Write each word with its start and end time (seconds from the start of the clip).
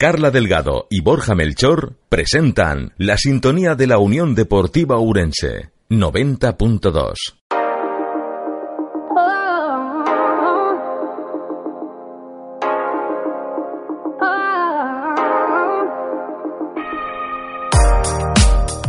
Carla 0.00 0.30
Delgado 0.30 0.86
y 0.88 1.02
Borja 1.02 1.34
Melchor 1.34 1.92
presentan 2.08 2.94
la 2.96 3.18
sintonía 3.18 3.74
de 3.74 3.86
la 3.86 3.98
Unión 3.98 4.34
Deportiva 4.34 4.98
Urense 4.98 5.72
90.2. 5.90 7.39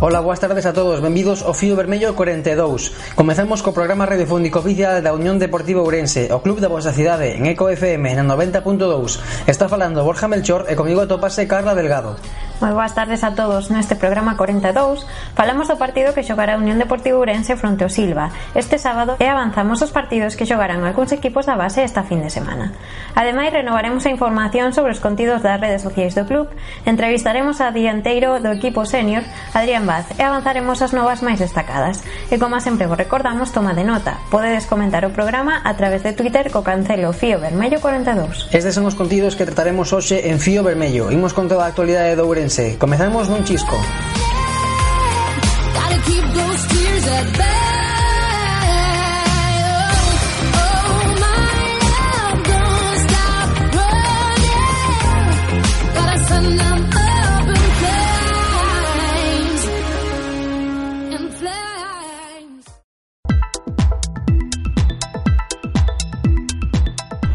Ola, 0.01 0.17
boas 0.19 0.41
tardes 0.41 0.65
a 0.65 0.73
todos, 0.73 0.97
benvidos 0.97 1.45
ao 1.45 1.53
Fío 1.53 1.77
Vermello 1.77 2.17
42 2.17 3.13
Comezamos 3.13 3.61
co 3.61 3.69
programa 3.69 4.09
radiofónico 4.09 4.57
oficial 4.57 4.97
da 4.97 5.13
Unión 5.13 5.37
Deportiva 5.37 5.85
Ourense 5.85 6.33
O 6.33 6.41
club 6.41 6.57
da 6.57 6.73
vosa 6.73 6.89
cidade, 6.89 7.37
en 7.37 7.45
EcoFM, 7.45 8.17
na 8.17 8.25
90.2 8.25 9.45
Está 9.45 9.69
falando 9.69 10.01
Borja 10.01 10.25
Melchor 10.25 10.65
e 10.65 10.73
comigo 10.73 11.05
atopase 11.05 11.45
Carla 11.45 11.77
Delgado. 11.77 12.17
Moi 12.61 12.77
boas 12.77 12.93
tardes 12.93 13.25
a 13.25 13.33
todos. 13.33 13.73
Neste 13.73 13.97
programa 13.97 14.37
42 14.37 15.01
falamos 15.33 15.65
do 15.65 15.81
partido 15.81 16.13
que 16.13 16.21
xogará 16.21 16.53
a 16.53 16.61
Unión 16.61 16.77
Deportiva 16.77 17.17
Ourense 17.17 17.57
fronte 17.57 17.81
ao 17.81 17.89
Silva 17.89 18.29
este 18.53 18.77
sábado 18.77 19.17
e 19.17 19.25
avanzamos 19.25 19.81
os 19.81 19.89
partidos 19.89 20.37
que 20.37 20.45
xogarán 20.45 20.85
algúns 20.85 21.09
equipos 21.09 21.49
da 21.49 21.57
base 21.57 21.81
esta 21.81 22.05
fin 22.05 22.21
de 22.21 22.29
semana. 22.29 22.77
Ademais, 23.17 23.49
renovaremos 23.49 24.05
a 24.05 24.13
información 24.13 24.77
sobre 24.77 24.93
os 24.93 25.01
contidos 25.01 25.41
das 25.41 25.57
redes 25.57 25.81
sociais 25.81 26.13
do 26.13 26.29
club, 26.29 26.53
entrevistaremos 26.85 27.65
a 27.65 27.73
dianteiro 27.73 28.37
do 28.37 28.53
equipo 28.53 28.85
senior, 28.85 29.25
Adrián 29.57 29.89
Vaz, 29.89 30.13
e 30.13 30.21
avanzaremos 30.21 30.85
as 30.85 30.93
novas 30.93 31.25
máis 31.25 31.41
destacadas. 31.41 32.05
E 32.29 32.37
como 32.37 32.61
sempre 32.61 32.85
vos 32.85 33.01
recordamos, 33.01 33.49
toma 33.49 33.73
de 33.73 33.81
nota. 33.81 34.21
Podedes 34.29 34.69
comentar 34.69 35.01
o 35.01 35.09
programa 35.09 35.65
a 35.65 35.73
través 35.73 36.05
de 36.05 36.13
Twitter 36.13 36.53
co 36.53 36.61
cancelo 36.61 37.09
Fío 37.09 37.41
Vermello 37.41 37.81
42. 37.81 38.53
Estes 38.53 38.77
son 38.77 38.85
os 38.85 38.93
contidos 38.93 39.33
que 39.33 39.49
trataremos 39.49 39.89
hoxe 39.97 40.29
en 40.29 40.37
Fío 40.37 40.61
Vermello. 40.61 41.09
Imos 41.09 41.33
con 41.33 41.49
toda 41.49 41.65
a 41.65 41.73
actualidade 41.73 42.13
do 42.13 42.29
Ourense 42.29 42.50
Ourense. 42.51 42.75
Comezamos 42.77 43.29
nun 43.29 43.47
chisco. 43.47 43.79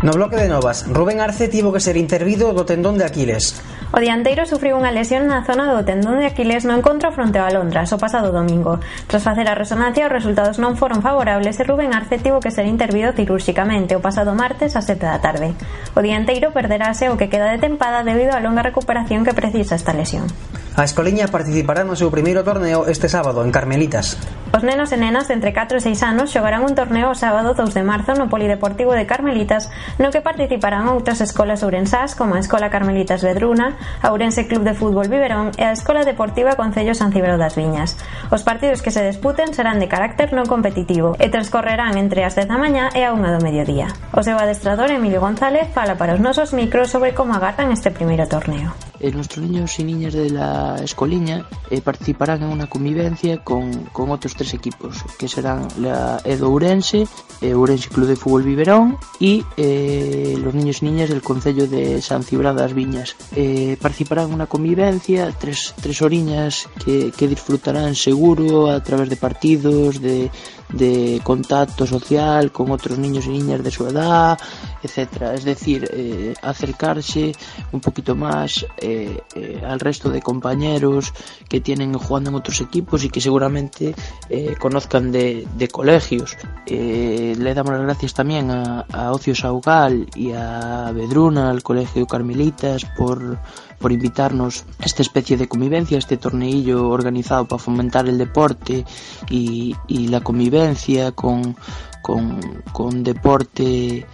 No 0.07 0.13
bloque 0.13 0.37
de 0.37 0.47
novas, 0.47 0.87
Rubén 0.87 1.21
Arce 1.21 1.49
tivo 1.49 1.73
que 1.73 1.81
ser 1.81 1.97
intervido 1.97 2.55
do 2.55 2.63
tendón 2.63 2.95
de 2.95 3.03
Aquiles. 3.03 3.59
O 3.91 3.99
dianteiro 3.99 4.47
sufriu 4.47 4.79
unha 4.79 4.95
lesión 4.95 5.27
na 5.27 5.43
zona 5.43 5.67
do 5.67 5.83
tendón 5.83 6.23
de 6.23 6.31
Aquiles 6.31 6.63
no 6.63 6.79
encontro 6.79 7.11
fronte 7.11 7.43
ao 7.43 7.51
Londras 7.51 7.91
o 7.91 7.99
pasado 7.99 8.31
domingo. 8.31 8.79
Tras 9.11 9.27
facer 9.27 9.51
a 9.51 9.59
resonancia, 9.59 10.07
os 10.07 10.15
resultados 10.15 10.63
non 10.63 10.79
foron 10.79 11.03
favorables 11.03 11.59
e 11.59 11.67
Rubén 11.67 11.91
Arce 11.91 12.23
tivo 12.23 12.39
que 12.39 12.55
ser 12.55 12.71
intervido 12.71 13.19
cirúrxicamente 13.19 13.99
o 13.99 14.05
pasado 14.05 14.31
martes 14.39 14.79
a 14.79 14.81
7 14.87 15.03
da 15.03 15.19
tarde. 15.19 15.59
O 15.99 16.01
dianteiro 16.07 16.55
perderase 16.55 17.11
o 17.11 17.19
que 17.19 17.27
queda 17.27 17.51
de 17.51 17.59
tempada 17.59 18.07
debido 18.07 18.31
á 18.31 18.39
longa 18.39 18.63
recuperación 18.63 19.27
que 19.27 19.35
precisa 19.35 19.75
esta 19.75 19.91
lesión. 19.91 20.31
A 20.79 20.87
Escoliña 20.87 21.27
participará 21.27 21.83
no 21.83 21.99
seu 21.99 22.15
primeiro 22.15 22.47
torneo 22.47 22.87
este 22.87 23.11
sábado 23.11 23.43
en 23.43 23.51
Carmelitas. 23.51 24.15
Os 24.57 24.65
nenos 24.65 24.89
e 24.89 24.97
nenas 24.97 25.29
de 25.29 25.37
entre 25.37 25.53
4 25.53 25.77
e 25.77 25.85
6 25.85 26.01
anos 26.01 26.33
xogarán 26.33 26.65
un 26.65 26.73
torneo 26.73 27.13
o 27.13 27.19
sábado 27.19 27.53
2 27.53 27.77
de 27.77 27.85
marzo 27.85 28.17
no 28.17 28.33
Polideportivo 28.33 28.97
de 28.97 29.05
Carmelitas 29.05 29.69
no 30.01 30.09
que 30.09 30.25
participarán 30.25 30.89
outras 30.89 31.21
escolas 31.21 31.61
ourensás 31.61 32.17
como 32.17 32.33
a 32.33 32.41
Escola 32.41 32.73
Carmelitas 32.73 33.21
Vedruna, 33.21 33.77
a 34.01 34.09
Ourense 34.17 34.49
Club 34.49 34.65
de 34.65 34.73
Fútbol 34.73 35.13
Viverón 35.13 35.53
e 35.61 35.69
a 35.69 35.77
Escola 35.77 36.09
Deportiva 36.09 36.57
Concello 36.57 36.97
San 36.97 37.13
Cibrao 37.13 37.37
das 37.37 37.53
Viñas. 37.53 38.01
Os 38.33 38.49
partidos 38.49 38.81
que 38.81 38.89
se 38.89 39.05
disputen 39.05 39.53
serán 39.53 39.77
de 39.77 39.93
carácter 39.93 40.33
non 40.33 40.49
competitivo 40.49 41.21
e 41.21 41.29
transcorrerán 41.29 42.01
entre 42.01 42.25
as 42.25 42.33
10 42.33 42.49
da 42.49 42.57
mañá 42.57 42.89
e 42.97 43.05
a 43.05 43.13
1 43.13 43.37
do 43.37 43.45
mediodía. 43.45 43.93
O 44.17 44.25
seu 44.25 44.41
adestrador 44.41 44.89
Emilio 44.89 45.21
González 45.21 45.69
fala 45.77 46.01
para 46.01 46.17
os 46.17 46.25
nosos 46.25 46.57
micros 46.57 46.89
sobre 46.89 47.13
como 47.13 47.37
agardan 47.37 47.77
este 47.77 47.93
primeiro 47.93 48.25
torneo. 48.25 48.73
Eh, 49.01 49.11
nuestros 49.13 49.45
niños 49.45 49.79
y 49.79 49.85
niñas 49.85 50.15
de 50.15 50.31
la 50.31 50.77
escoliña 50.83 51.47
eh, 51.71 51.81
participarán 51.81 52.43
en 52.43 52.49
una 52.49 52.67
convivencia 52.67 53.39
con, 53.45 53.85
con, 53.93 54.11
otros 54.11 54.35
tres 54.35 54.55
equipos, 54.55 55.05
que 55.19 55.29
serán 55.29 55.69
la 55.79 56.21
Edo 56.25 56.49
Urense, 56.51 57.07
eh, 57.43 57.55
Urense 57.55 57.91
Club 57.91 58.07
de 58.07 58.17
Fútbol 58.17 58.45
Biberón 58.45 58.97
y 59.21 59.45
eh, 59.59 60.39
los 60.43 60.55
niños 60.55 60.81
y 60.81 60.87
niñas 60.87 61.11
del 61.11 61.21
Concello 61.21 61.67
de 61.67 62.01
San 62.01 62.23
Cibradas 62.23 62.73
Viñas. 62.73 63.15
Eh, 63.35 63.77
participarán 63.81 64.29
en 64.29 64.35
una 64.35 64.47
convivencia, 64.47 65.35
tres, 65.39 65.75
tres 65.81 66.01
oriñas 66.01 66.69
que, 66.83 67.13
que 67.17 67.29
disfrutarán 67.29 67.95
seguro 67.95 68.71
a 68.71 68.83
través 68.83 69.11
de 69.11 69.17
partidos, 69.17 70.01
de, 70.01 70.31
de 70.73 71.21
contacto 71.23 71.87
social 71.87 72.51
con 72.53 72.71
otros 72.71 72.99
niños 72.99 73.27
y 73.27 73.31
niñas 73.31 73.63
de 73.63 73.71
su 73.71 73.87
edad, 73.87 74.39
etcétera. 74.83 75.35
Es 75.35 75.45
decir, 75.45 76.35
acercarse 76.43 77.33
un 77.73 77.81
poquito 77.81 78.15
más 78.15 78.67
eh, 78.89 79.21
eh, 79.35 79.63
al 79.67 79.81
resto 79.81 80.11
de 80.11 80.23
compañeros 80.23 81.13
que 81.49 81.61
tienen 81.61 81.93
jugando 81.95 82.31
en 82.31 82.37
otros 82.37 82.61
equipos 82.61 83.03
y 83.03 83.09
que 83.09 83.21
seguramente 83.21 83.97
eh, 84.31 84.55
conozcan 84.61 85.11
de, 85.11 85.45
colegios. 85.73 86.37
Le 86.67 87.55
damos 87.55 87.73
las 87.73 87.83
gracias 87.83 88.15
también 88.15 88.53
a, 88.53 88.83
a 88.93 89.11
Ocio 89.11 89.35
Saugal 89.35 90.09
y 90.15 90.31
a 90.31 90.93
Bedruna, 90.95 91.51
al 91.51 91.65
Colegio 91.65 92.07
Carmelitas, 92.07 92.85
por 92.97 93.39
por 93.79 93.93
invitarnos 93.93 94.65
a 94.81 94.87
esta 94.87 95.03
especie 95.03 95.37
de 95.37 95.49
convivencia, 95.49 95.99
este 95.99 96.17
torneillo 96.17 96.89
organizado 96.89 97.47
para 97.47 97.63
fomentar 97.63 98.09
el 98.09 98.19
deporte 98.19 98.85
y, 99.29 99.77
la 99.89 100.21
convivencia 100.21 101.13
con, 101.13 101.57
con, 102.01 102.63
con, 102.73 103.03
deporte 103.03 104.07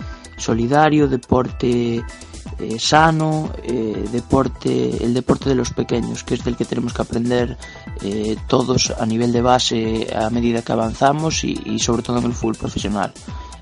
solidario, 0.43 1.09
deporte 1.09 2.03
eh, 2.59 2.79
sano, 2.79 3.51
eh, 3.63 4.05
deporte, 4.13 5.05
el 5.05 5.15
deporte 5.15 5.49
de 5.49 5.55
los 5.55 5.71
pequeños, 5.73 6.23
que 6.23 6.35
es 6.35 6.45
del 6.45 6.57
que 6.57 6.65
tenemos 6.65 6.93
que 6.93 7.03
aprender 7.03 7.57
eh, 8.03 8.37
todos 8.47 8.91
a 8.91 9.07
nivel 9.07 9.33
de 9.33 9.43
base 9.43 10.07
a 10.15 10.29
medida 10.31 10.63
que 10.63 10.73
avanzamos 10.73 11.45
y, 11.45 11.79
sobre 11.79 12.03
todo 12.03 12.19
en 12.19 12.25
el 12.27 12.33
fútbol 12.33 12.57
profesional 12.57 13.13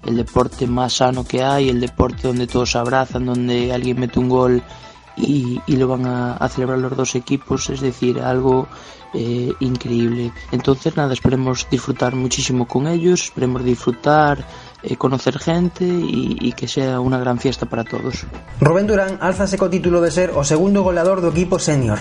el 0.04 0.16
deporte 0.16 0.66
más 0.66 0.94
sano 0.94 1.24
que 1.24 1.42
hay, 1.42 1.68
el 1.68 1.78
deporte 1.78 2.28
donde 2.28 2.46
todos 2.46 2.70
se 2.70 2.78
abrazan, 2.78 3.26
donde 3.26 3.72
alguien 3.72 4.00
mete 4.00 4.18
un 4.18 4.30
gol 4.30 4.62
y, 5.16 5.60
y 5.66 5.76
lo 5.76 5.88
van 5.88 6.06
a, 6.06 6.36
a, 6.36 6.48
celebrar 6.48 6.78
los 6.78 6.96
dos 6.96 7.14
equipos, 7.14 7.68
es 7.68 7.80
decir, 7.80 8.18
algo 8.18 8.66
increíble. 9.58 10.32
Entonces, 10.52 10.96
nada, 10.96 11.12
esperemos 11.12 11.66
disfrutar 11.70 12.14
muchísimo 12.14 12.66
con 12.66 12.86
ellos, 12.86 13.24
esperemos 13.24 13.62
disfrutar, 13.62 14.46
e 14.82 14.96
conocer 14.96 15.36
gente 15.38 15.84
e, 15.84 16.40
e 16.40 16.50
que 16.56 16.68
sea 16.68 16.98
unha 17.00 17.20
gran 17.20 17.36
fiesta 17.36 17.68
para 17.68 17.84
todos. 17.84 18.24
Rubén 18.60 18.88
Durán 18.88 19.20
alzase 19.20 19.60
co 19.60 19.68
título 19.68 20.00
de 20.00 20.10
ser 20.12 20.32
o 20.32 20.42
segundo 20.42 20.80
goleador 20.84 21.20
do 21.20 21.32
equipo 21.32 21.60
senior. 21.60 22.00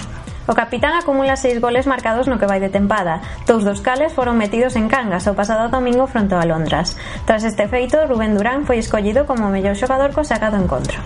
O 0.49 0.57
capitán 0.57 0.97
acumula 0.97 1.37
seis 1.37 1.61
goles 1.61 1.85
marcados 1.85 2.25
no 2.25 2.41
que 2.41 2.49
vai 2.49 2.57
de 2.57 2.73
tempada, 2.73 3.21
dous 3.45 3.61
dos 3.61 3.85
cales 3.85 4.15
foron 4.17 4.33
metidos 4.33 4.73
en 4.73 4.89
Cangas 4.89 5.29
o 5.29 5.37
pasado 5.37 5.69
domingo 5.69 6.09
fronte 6.09 6.33
a 6.33 6.41
Londras. 6.41 6.97
Tras 7.29 7.45
este 7.45 7.69
feito, 7.69 8.01
Rubén 8.09 8.33
Durán 8.33 8.65
foi 8.65 8.81
escollido 8.81 9.29
como 9.29 9.45
o 9.45 9.53
mellor 9.53 9.77
xogador 9.77 10.09
co 10.09 10.25
sacado 10.25 10.57
encontro. 10.57 10.97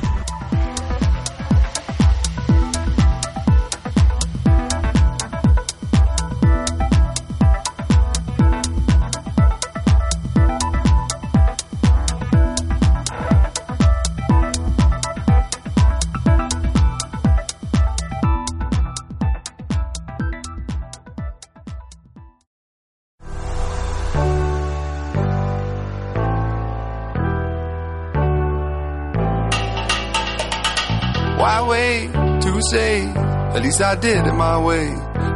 At 32.53 33.61
least 33.61 33.81
I 33.81 33.95
did 33.95 34.25
it 34.25 34.33
my 34.33 34.57
way. 34.57 34.89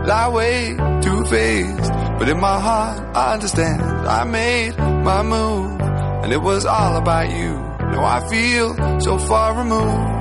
Lie 0.06 0.30
way 0.30 0.76
too 1.02 1.26
faced. 1.26 1.92
But 2.18 2.30
in 2.30 2.40
my 2.40 2.60
heart, 2.60 2.98
I 3.16 3.34
understand. 3.34 3.82
I 3.82 4.24
made 4.24 4.78
my 4.78 5.22
move. 5.22 5.80
And 6.24 6.34
it 6.34 6.42
was 6.42 6.66
all 6.66 6.96
about 6.98 7.30
you. 7.30 7.54
Now 7.94 8.04
I 8.06 8.28
feel 8.28 8.74
so 9.00 9.18
far 9.18 9.54
removed. 9.58 10.18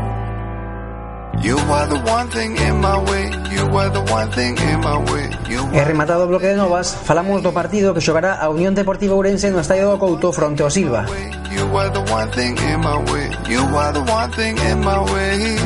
You 1.44 1.56
were 1.56 1.86
the 1.86 2.00
one 2.04 2.28
thing 2.28 2.56
in 2.56 2.80
my 2.80 2.98
way. 3.10 3.24
You 3.52 3.66
were 3.68 3.88
the 3.88 4.04
one 4.12 4.30
thing 4.32 4.56
in 4.56 4.80
my 4.80 4.98
way. 5.12 5.30
E 5.72 5.84
rematado 5.84 6.24
o 6.24 6.26
bloque 6.28 6.48
de 6.48 6.56
novas, 6.56 6.96
falamos 7.04 7.42
do 7.42 7.52
partido 7.52 7.92
que 7.92 8.00
xogará 8.00 8.40
a 8.40 8.48
Unión 8.48 8.74
Deportiva 8.74 9.14
Ourense 9.14 9.50
no 9.50 9.60
Estadio 9.60 9.90
do 9.90 9.98
Couto 9.98 10.32
fronte 10.32 10.62
ao 10.62 10.70
Silva. 10.70 11.04
You 11.52 11.64
were 11.72 11.90
the 11.92 12.00
one 12.12 12.30
thing 12.32 12.56
in 12.56 12.80
my 12.80 12.98
way. 13.12 13.28
You 13.48 13.64
were 13.72 13.92
the 13.92 14.04
one 14.10 14.32
thing 14.32 14.56
in 14.56 14.80
my 14.80 15.00
way. 15.12 15.56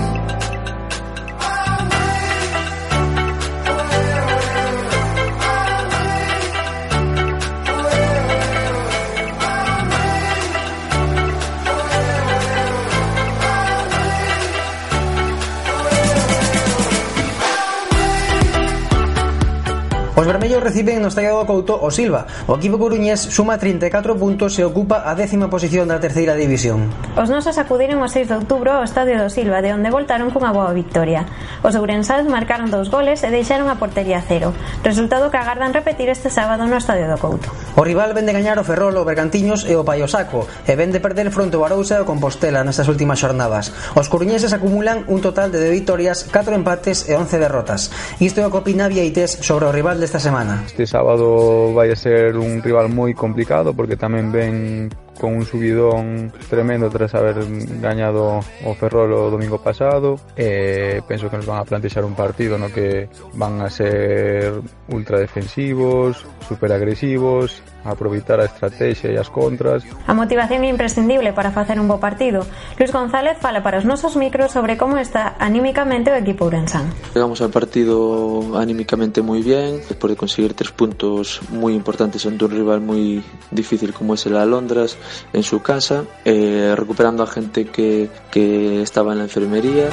Os 20.20 20.26
vermellos 20.26 20.62
reciben 20.62 21.00
no 21.00 21.08
estallado 21.08 21.40
do 21.40 21.48
Couto 21.48 21.80
o 21.80 21.88
Silva. 21.88 22.28
O 22.44 22.60
equipo 22.60 22.76
coruñés 22.76 23.24
suma 23.32 23.56
34 23.56 24.12
puntos 24.20 24.52
e 24.60 24.62
ocupa 24.68 25.08
a 25.08 25.16
décima 25.16 25.48
posición 25.48 25.88
da 25.88 25.96
terceira 25.96 26.36
división. 26.36 26.92
Os 27.16 27.32
nosos 27.32 27.56
acudiron 27.56 28.04
o 28.04 28.08
6 28.12 28.28
de 28.28 28.36
outubro 28.36 28.68
ao 28.68 28.84
estadio 28.84 29.16
do 29.16 29.32
Silva, 29.32 29.64
de 29.64 29.72
onde 29.72 29.88
voltaron 29.88 30.28
cunha 30.28 30.52
boa 30.52 30.76
victoria. 30.76 31.24
Os 31.64 31.72
ourensáns 31.72 32.28
marcaron 32.28 32.68
dous 32.68 32.92
goles 32.92 33.24
e 33.24 33.32
deixaron 33.32 33.72
a 33.72 33.80
portería 33.80 34.20
cero. 34.20 34.52
Resultado 34.84 35.32
que 35.32 35.40
agardan 35.40 35.72
repetir 35.72 36.12
este 36.12 36.28
sábado 36.28 36.68
no 36.68 36.76
estadio 36.76 37.08
do 37.08 37.16
Couto. 37.16 37.48
O 37.72 37.80
rival 37.80 38.12
vende 38.12 38.36
gañar 38.36 38.60
o 38.60 38.64
Ferrol, 38.68 39.00
o 39.00 39.08
Bergantiños 39.08 39.64
e 39.64 39.72
o 39.72 39.88
Paiosaco 39.88 40.44
e 40.68 40.76
vende 40.76 41.00
perder 41.00 41.32
fronte 41.32 41.56
o 41.56 41.64
Arousa 41.64 41.96
e 41.96 42.04
o 42.04 42.08
Compostela 42.08 42.60
nestas 42.60 42.92
últimas 42.92 43.16
xornadas. 43.16 43.72
Os 43.96 44.12
coruñeses 44.12 44.52
acumulan 44.52 45.00
un 45.08 45.24
total 45.24 45.48
de 45.48 45.64
10 45.64 45.80
victorias, 45.80 46.28
4 46.28 46.52
empates 46.52 47.08
e 47.08 47.16
11 47.16 47.40
derrotas. 47.40 47.88
Isto 48.20 48.44
é 48.44 48.46
o 48.46 48.52
que 48.52 48.60
opina 48.60 48.84
Vieites 48.84 49.40
sobre 49.40 49.64
o 49.64 49.72
rival 49.72 49.96
de 49.96 50.09
esta 50.10 50.18
semana? 50.18 50.66
Este 50.66 50.90
sábado 50.90 51.70
vai 51.72 51.94
a 51.94 51.94
ser 51.94 52.34
un 52.34 52.58
rival 52.58 52.90
moi 52.90 53.14
complicado 53.14 53.70
porque 53.70 53.94
tamén 53.94 54.34
ven 54.34 54.90
con 55.20 55.36
un 55.36 55.44
subidón 55.44 56.32
tremendo 56.48 56.88
tras 56.88 57.14
haber 57.14 57.44
gañado 57.80 58.40
o 58.64 58.74
Ferrol 58.74 59.12
o 59.12 59.30
domingo 59.30 59.60
pasado 59.60 60.16
e 60.32 61.04
penso 61.04 61.28
que 61.28 61.36
nos 61.36 61.44
van 61.44 61.60
a 61.60 61.68
plantexar 61.68 62.08
un 62.08 62.16
partido 62.16 62.56
no 62.56 62.72
que 62.72 63.12
van 63.36 63.60
a 63.60 63.68
ser 63.68 64.64
ultra 64.88 65.20
defensivos, 65.20 66.24
super 66.48 66.72
agresivos 66.72 67.60
aproveitar 67.84 68.40
a 68.40 68.44
estrategia 68.44 69.10
e 69.10 69.16
as 69.16 69.28
contras. 69.32 69.84
A 70.04 70.12
motivación 70.12 70.64
é 70.64 70.68
imprescindible 70.68 71.32
para 71.32 71.50
facer 71.50 71.80
un 71.80 71.88
bo 71.88 71.96
partido. 71.96 72.44
Luis 72.76 72.92
González 72.92 73.40
fala 73.40 73.64
para 73.64 73.80
os 73.80 73.88
nosos 73.88 74.16
micros 74.16 74.52
sobre 74.52 74.76
como 74.76 75.00
está 75.00 75.36
anímicamente 75.40 76.12
o 76.12 76.16
equipo 76.16 76.44
Urensán. 76.44 76.92
Llegamos 77.14 77.40
al 77.40 77.50
partido 77.50 78.56
anímicamente 78.56 79.24
moi 79.24 79.40
bien, 79.40 79.80
despois 79.80 80.12
de 80.12 80.18
conseguir 80.20 80.52
tres 80.52 80.72
puntos 80.72 81.40
moi 81.48 81.72
importantes 81.72 82.24
ante 82.28 82.44
un 82.44 82.52
rival 82.52 82.84
moi 82.84 83.24
difícil 83.48 83.96
como 83.96 84.14
es 84.14 84.24
el 84.28 84.36
Alondras, 84.36 85.00
en 85.32 85.42
su 85.42 85.62
casa, 85.62 86.04
eh, 86.24 86.74
recuperando 86.76 87.22
a 87.22 87.26
gente 87.26 87.66
que, 87.66 88.08
que 88.30 88.82
estaba 88.82 89.12
en 89.12 89.18
la 89.18 89.24
enfermería. 89.24 89.88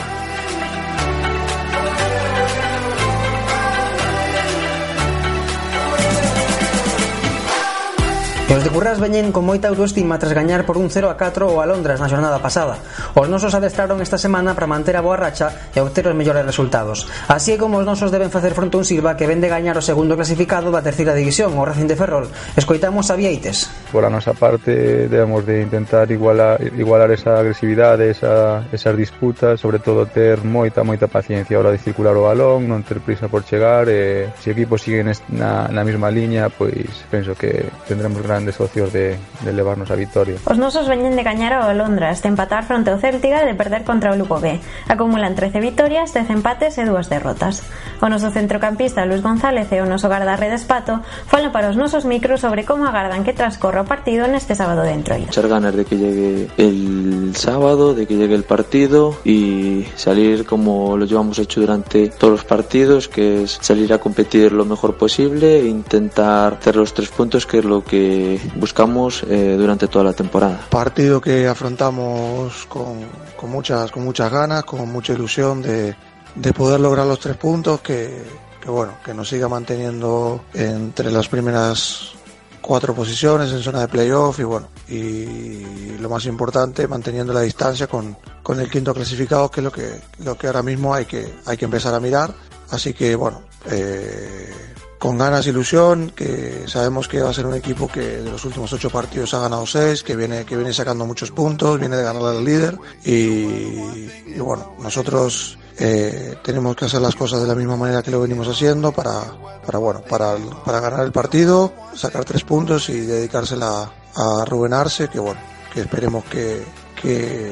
Camurrás 8.78 9.02
veñen 9.02 9.34
con 9.34 9.42
moita 9.42 9.74
autoestima 9.74 10.22
tras 10.22 10.38
gañar 10.38 10.62
por 10.62 10.78
un 10.78 10.94
0 10.94 11.10
a 11.10 11.18
4 11.18 11.50
o 11.50 11.58
a 11.58 11.66
Londres 11.66 11.98
na 11.98 12.06
xornada 12.06 12.38
pasada. 12.38 12.78
Os 13.18 13.26
nosos 13.26 13.58
adestraron 13.58 14.06
esta 14.06 14.22
semana 14.22 14.54
para 14.54 14.70
manter 14.70 14.94
a 14.94 15.02
boa 15.02 15.18
racha 15.18 15.50
e 15.74 15.82
obter 15.82 16.06
os 16.06 16.14
mellores 16.14 16.46
resultados. 16.46 17.10
Así 17.26 17.50
é 17.50 17.58
como 17.58 17.82
os 17.82 17.90
nosos 17.90 18.14
deben 18.14 18.30
facer 18.30 18.54
fronte 18.54 18.78
a 18.78 18.86
un 18.86 18.86
Silva 18.86 19.18
que 19.18 19.26
vende 19.26 19.50
gañar 19.50 19.74
o 19.74 19.82
segundo 19.82 20.14
clasificado 20.14 20.70
da 20.70 20.86
terceira 20.86 21.18
división, 21.18 21.58
o 21.58 21.66
Racing 21.66 21.90
de 21.90 21.98
Ferrol. 21.98 22.30
Escoitamos 22.54 23.10
a 23.10 23.18
Vieites. 23.18 23.66
Por 23.90 24.06
a 24.06 24.14
nosa 24.14 24.38
parte 24.38 25.10
debemos 25.10 25.42
de 25.42 25.58
intentar 25.58 26.06
igualar, 26.14 26.62
igualar 26.62 27.10
esa 27.10 27.34
agresividade, 27.34 28.14
esa, 28.14 28.62
esas 28.70 28.94
disputas, 28.94 29.58
sobre 29.58 29.82
todo 29.82 30.06
ter 30.06 30.46
moita, 30.46 30.86
moita 30.86 31.10
paciencia 31.10 31.58
a 31.58 31.66
hora 31.66 31.74
de 31.74 31.82
circular 31.82 32.14
o 32.14 32.30
balón, 32.30 32.70
non 32.70 32.86
ter 32.86 33.02
prisa 33.02 33.26
por 33.26 33.42
chegar 33.42 33.90
e 33.90 34.30
se 34.38 34.54
o 34.54 34.54
equipo 34.54 34.78
sigue 34.78 35.02
na, 35.34 35.66
na 35.66 35.82
mesma 35.82 36.14
liña, 36.14 36.54
pois 36.54 36.94
penso 37.10 37.34
que 37.34 37.66
tendremos 37.90 38.22
grandes 38.22 38.54
socios 38.68 38.92
de, 38.92 39.18
de 39.44 39.54
levarnos 39.54 39.90
a 39.92 39.96
victoria. 39.96 40.36
Os 40.44 40.60
nosos 40.60 40.88
veñen 40.92 41.16
de 41.16 41.24
gañar 41.24 41.56
ao 41.56 41.72
Londras, 41.72 42.20
de 42.20 42.28
empatar 42.28 42.68
fronte 42.68 42.92
ao 42.92 43.00
Céltiga 43.00 43.40
e 43.40 43.48
de 43.48 43.56
perder 43.56 43.88
contra 43.88 44.12
o 44.12 44.20
Lugo 44.20 44.44
B. 44.44 44.60
Acumulan 44.92 45.40
13 45.40 45.64
vitorias, 45.64 46.12
10 46.12 46.36
empates 46.36 46.76
e 46.76 46.84
dúas 46.84 47.08
derrotas. 47.08 47.64
O 48.04 48.12
noso 48.12 48.30
centrocampista 48.30 49.08
Luis 49.08 49.24
González 49.24 49.72
e 49.72 49.80
o 49.80 49.88
noso 49.88 50.12
guardarredes 50.12 50.68
Pato 50.68 51.00
falan 51.32 51.56
para 51.56 51.72
os 51.72 51.80
nosos 51.80 52.04
micros 52.04 52.44
sobre 52.44 52.68
como 52.68 52.84
agardan 52.84 53.24
que 53.24 53.32
transcorra 53.32 53.82
o 53.82 53.88
partido 53.88 54.28
neste 54.28 54.54
sábado 54.54 54.84
de 54.84 54.92
Entroido. 54.92 55.32
Echar 55.32 55.48
ganas 55.48 55.72
de 55.72 55.88
que 55.88 55.96
llegue 55.96 56.52
el 56.60 57.32
sábado, 57.34 57.96
de 57.96 58.04
que 58.04 58.20
llegue 58.20 58.36
el 58.36 58.44
partido 58.44 59.16
y 59.24 59.88
salir 59.96 60.44
como 60.46 60.98
lo 60.98 61.06
llevamos 61.06 61.40
hecho 61.40 61.62
durante 61.62 62.10
todos 62.10 62.44
los 62.44 62.46
partidos, 62.46 63.08
que 63.08 63.44
es 63.44 63.58
salir 63.62 63.94
a 63.94 63.98
competir 63.98 64.52
lo 64.52 64.66
mejor 64.66 64.96
posible 64.96 65.60
e 65.62 65.68
intentar 65.68 66.60
hacer 66.60 66.76
los 66.76 66.94
tres 66.94 67.10
puntos, 67.10 67.46
que 67.46 67.60
es 67.60 67.66
lo 67.66 67.84
que 67.84 68.40
buscamos 68.60 69.24
eh, 69.24 69.56
durante 69.58 69.88
toda 69.88 70.06
la 70.06 70.14
temporada. 70.14 70.60
Partido 70.70 71.22
que 71.22 71.48
afrontamos 71.48 72.66
con, 72.68 73.06
con, 73.36 73.50
muchas, 73.50 73.92
con 73.92 74.04
muchas 74.04 74.32
ganas, 74.32 74.64
con 74.64 74.92
mucha 74.92 75.14
ilusión 75.14 75.62
de, 75.62 75.96
de 76.36 76.54
poder 76.54 76.80
lograr 76.80 77.06
los 77.06 77.20
tres 77.20 77.38
puntos, 77.38 77.82
que, 77.82 78.24
que 78.62 78.70
bueno, 78.70 78.94
que 79.04 79.14
nos 79.14 79.30
siga 79.30 79.48
manteniendo 79.48 80.42
entre 80.54 81.12
las 81.12 81.28
primeras 81.28 82.12
cuatro 82.62 82.94
posiciones 82.94 83.52
en 83.54 83.62
zona 83.62 83.82
de 83.82 83.88
playoff 83.88 84.40
y 84.40 84.44
bueno, 84.44 84.68
y 84.90 85.98
lo 86.00 86.10
más 86.10 86.26
importante, 86.26 86.86
manteniendo 86.88 87.32
la 87.32 87.42
distancia 87.42 87.88
con, 87.88 88.18
con 88.44 88.60
el 88.60 88.70
quinto 88.70 88.94
clasificado, 88.94 89.50
que 89.50 89.62
es 89.62 89.64
lo 89.64 89.72
que, 89.72 90.02
lo 90.20 90.38
que 90.38 90.48
ahora 90.48 90.64
mismo 90.64 90.94
hay 90.94 91.06
que, 91.06 91.34
hay 91.46 91.56
que 91.56 91.66
empezar 91.66 91.94
a 91.94 92.00
mirar. 92.00 92.34
Así 92.70 92.94
que 92.94 93.16
bueno, 93.16 93.44
eh, 93.72 94.54
con 95.00 95.18
ganas 95.18 95.46
e 95.46 95.50
ilusión, 95.50 96.12
que 96.16 96.66
sabemos 96.68 97.08
que 97.08 97.22
va 97.22 97.30
a 97.30 97.34
ser 97.34 97.46
un 97.46 97.54
equipo 97.54 97.88
que 97.88 98.18
de 98.22 98.32
los 98.32 98.44
últimos 98.46 98.72
ocho 98.74 98.90
partidos 98.90 99.34
ha 99.34 99.42
ganado 99.42 99.66
seis, 99.66 100.02
que 100.02 100.16
viene, 100.16 100.46
que 100.46 100.56
viene 100.56 100.74
sacando 100.74 101.06
muchos 101.06 101.32
puntos, 101.32 101.80
viene 101.80 101.98
de 101.98 102.04
ganar 102.04 102.24
al 102.24 102.44
líder. 102.44 102.78
Y, 103.06 104.38
bueno, 104.40 104.76
nosotros 104.80 105.58
eh, 105.78 106.36
tenemos 106.44 106.76
que 106.76 106.86
hacer 106.86 107.02
las 107.02 107.16
cosas 107.16 107.42
de 107.42 107.48
la 107.48 107.56
misma 107.56 107.78
manera 107.78 108.02
que 108.02 108.12
lo 108.12 108.22
venimos 108.22 108.48
haciendo 108.48 108.92
para, 108.92 109.22
para 109.66 109.78
bueno, 109.78 110.02
para, 110.02 110.36
para 110.66 110.80
ganar 110.80 111.06
el 111.06 111.12
partido, 111.12 111.74
sacar 111.94 112.26
tres 112.26 112.44
puntos 112.44 112.90
y 112.90 113.02
dedicársela 113.02 113.92
a 114.16 114.46
Rubén 114.46 114.74
Arce, 114.74 115.10
que 115.10 115.20
bueno, 115.20 115.40
que 115.72 115.82
esperemos 115.82 116.26
que, 116.26 116.66
que 117.00 117.52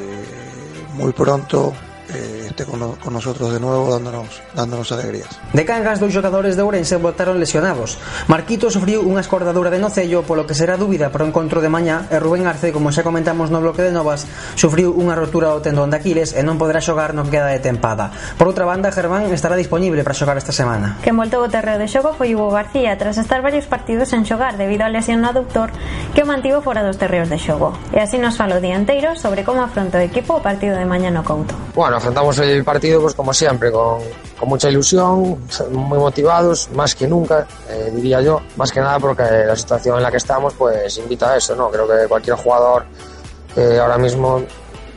muy 0.96 1.14
pronto 1.14 1.74
eh, 2.14 2.48
esté 2.50 2.66
con, 2.66 2.96
con, 2.96 3.14
nosotros 3.14 3.54
de 3.54 3.60
nuevo 3.60 3.92
dándonos, 3.92 4.42
dándonos 4.54 4.92
alegrías. 4.92 5.30
De 5.54 5.66
Cangas, 5.66 6.00
dous 6.00 6.14
xogadores 6.14 6.56
de 6.56 6.64
Ourense 6.64 6.98
voltaron 6.98 7.40
lesionados. 7.40 7.98
Marquito 8.28 8.70
sufriu 8.70 9.06
unha 9.06 9.24
escordadura 9.24 9.72
de 9.72 9.80
nocello 9.80 10.26
polo 10.26 10.44
que 10.44 10.58
será 10.58 10.76
dúbida 10.76 11.14
para 11.14 11.24
o 11.24 11.30
encontro 11.30 11.62
de 11.62 11.70
mañá 11.70 12.10
e 12.12 12.20
Rubén 12.20 12.46
Arce, 12.50 12.74
como 12.74 12.92
xa 12.92 13.06
comentamos 13.06 13.54
no 13.54 13.62
bloque 13.62 13.86
de 13.86 13.94
novas, 13.94 14.28
sufriu 14.58 14.92
unha 14.94 15.16
rotura 15.16 15.54
ao 15.54 15.64
tendón 15.64 15.94
de 15.94 15.98
Aquiles 16.02 16.34
e 16.34 16.42
non 16.44 16.60
poderá 16.60 16.84
xogar 16.84 17.14
no 17.14 17.24
que 17.26 17.38
queda 17.38 17.54
de 17.54 17.62
tempada. 17.62 18.12
Por 18.38 18.48
outra 18.50 18.66
banda, 18.66 18.94
Germán 18.94 19.30
estará 19.32 19.56
disponible 19.56 20.04
para 20.04 20.18
xogar 20.18 20.38
esta 20.38 20.52
semana. 20.52 20.98
Que 21.02 21.16
voltou 21.16 21.44
o 21.44 21.50
terreo 21.52 21.80
de 21.80 21.88
xogo 21.88 22.14
foi 22.14 22.36
Hugo 22.36 22.52
García 22.52 22.98
tras 22.98 23.18
estar 23.18 23.42
varios 23.42 23.66
partidos 23.66 24.14
en 24.14 24.26
xogar 24.26 24.56
debido 24.56 24.86
á 24.86 24.90
lesión 24.90 25.20
no 25.24 25.32
aductor 25.32 25.72
que 26.14 26.24
o 26.24 26.30
mantivo 26.30 26.62
fora 26.62 26.84
dos 26.84 26.98
terreos 27.00 27.28
de 27.28 27.40
xogo. 27.40 27.74
E 27.92 28.00
así 28.00 28.18
nos 28.20 28.38
falo 28.38 28.60
dianteiro 28.60 29.16
sobre 29.16 29.44
como 29.44 29.64
afronta 29.64 30.00
o 30.00 30.06
equipo 30.06 30.38
o 30.38 30.44
partido 30.44 30.76
de 30.78 30.88
mañá 30.88 31.12
no 31.12 31.24
Couto. 31.26 31.56
Bueno, 31.74 31.95
afrontamos 31.96 32.38
el 32.40 32.64
partido 32.64 33.02
pues 33.02 33.14
como 33.14 33.34
siempre, 33.34 33.72
con, 33.72 34.00
con 34.40 34.50
mucha 34.50 34.70
ilusión, 34.70 35.40
muy 35.72 35.98
motivados, 35.98 36.70
más 36.72 36.96
que 36.96 37.08
nunca, 37.08 37.48
eh, 37.70 37.92
diría 37.94 38.22
yo, 38.22 38.42
más 38.58 38.72
que 38.72 38.80
nada 38.80 39.00
porque 39.00 39.24
la 39.24 39.56
situación 39.56 39.98
en 39.98 40.04
la 40.04 40.12
que 40.12 40.18
estamos 40.18 40.54
pues 40.54 40.98
invita 40.98 41.32
a 41.32 41.38
eso, 41.38 41.56
¿no? 41.56 41.70
Creo 41.70 41.88
que 41.88 42.08
cualquier 42.08 42.36
jugador 42.36 42.86
eh, 43.56 43.80
ahora 43.80 43.98
mismo 43.98 44.44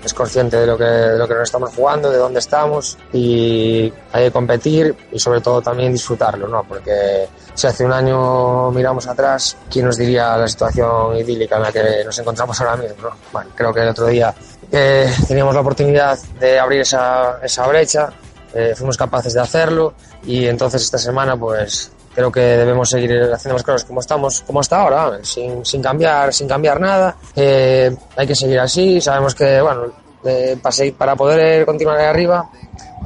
es 0.04 0.14
consciente 0.14 0.56
de 0.56 0.66
lo, 0.66 0.78
que, 0.78 0.84
de 0.84 1.18
lo 1.18 1.26
que 1.26 1.34
nos 1.34 1.42
estamos 1.44 1.74
jugando, 1.74 2.10
de 2.10 2.18
dónde 2.18 2.38
estamos 2.38 2.96
y 3.12 3.92
hay 4.12 4.24
que 4.26 4.30
competir 4.30 4.94
y 5.12 5.18
sobre 5.18 5.40
todo 5.40 5.60
también 5.60 5.92
disfrutarlo, 5.92 6.48
¿no? 6.48 6.64
Porque 6.64 7.28
si 7.54 7.66
hace 7.66 7.84
un 7.84 7.92
año 7.92 8.70
miramos 8.70 9.06
atrás, 9.06 9.56
¿quién 9.70 9.86
nos 9.86 9.96
diría 9.96 10.36
la 10.36 10.48
situación 10.48 11.16
idílica 11.16 11.56
en 11.56 11.62
la 11.62 11.72
que 11.72 12.04
nos 12.04 12.18
encontramos 12.18 12.60
ahora 12.60 12.76
mismo, 12.76 13.02
¿no? 13.02 13.10
Bueno, 13.32 13.50
creo 13.54 13.72
que 13.72 13.80
el 13.80 13.88
otro 13.88 14.06
día 14.06 14.34
eh, 14.72 15.12
teníamos 15.26 15.54
la 15.54 15.60
oportunidad 15.60 16.18
de 16.40 16.58
abrir 16.58 16.80
esa, 16.80 17.38
esa 17.42 17.66
brecha, 17.66 18.10
eh, 18.54 18.74
fuimos 18.76 18.96
capaces 18.96 19.34
de 19.34 19.40
hacerlo 19.40 19.94
y 20.24 20.46
entonces 20.46 20.82
esta 20.82 20.98
semana 20.98 21.36
pues 21.36 21.90
creo 22.18 22.32
que 22.32 22.40
debemos 22.40 22.90
seguir 22.90 23.12
haciendo 23.32 23.54
las 23.54 23.62
cosas 23.62 23.84
como 23.84 24.00
estamos, 24.00 24.40
como 24.40 24.58
hasta 24.58 24.80
ahora, 24.80 25.18
sin, 25.22 25.64
sin 25.64 25.80
cambiar, 25.80 26.34
sin 26.34 26.48
cambiar 26.48 26.80
nada. 26.80 27.14
Eh, 27.36 27.94
hay 28.16 28.26
que 28.26 28.34
seguir 28.34 28.58
así. 28.58 29.00
Sabemos 29.00 29.36
que, 29.36 29.60
bueno, 29.60 29.84
eh, 30.24 30.58
para 30.98 31.14
poder 31.14 31.64
continuar 31.64 31.96
ahí 31.98 32.06
arriba 32.06 32.50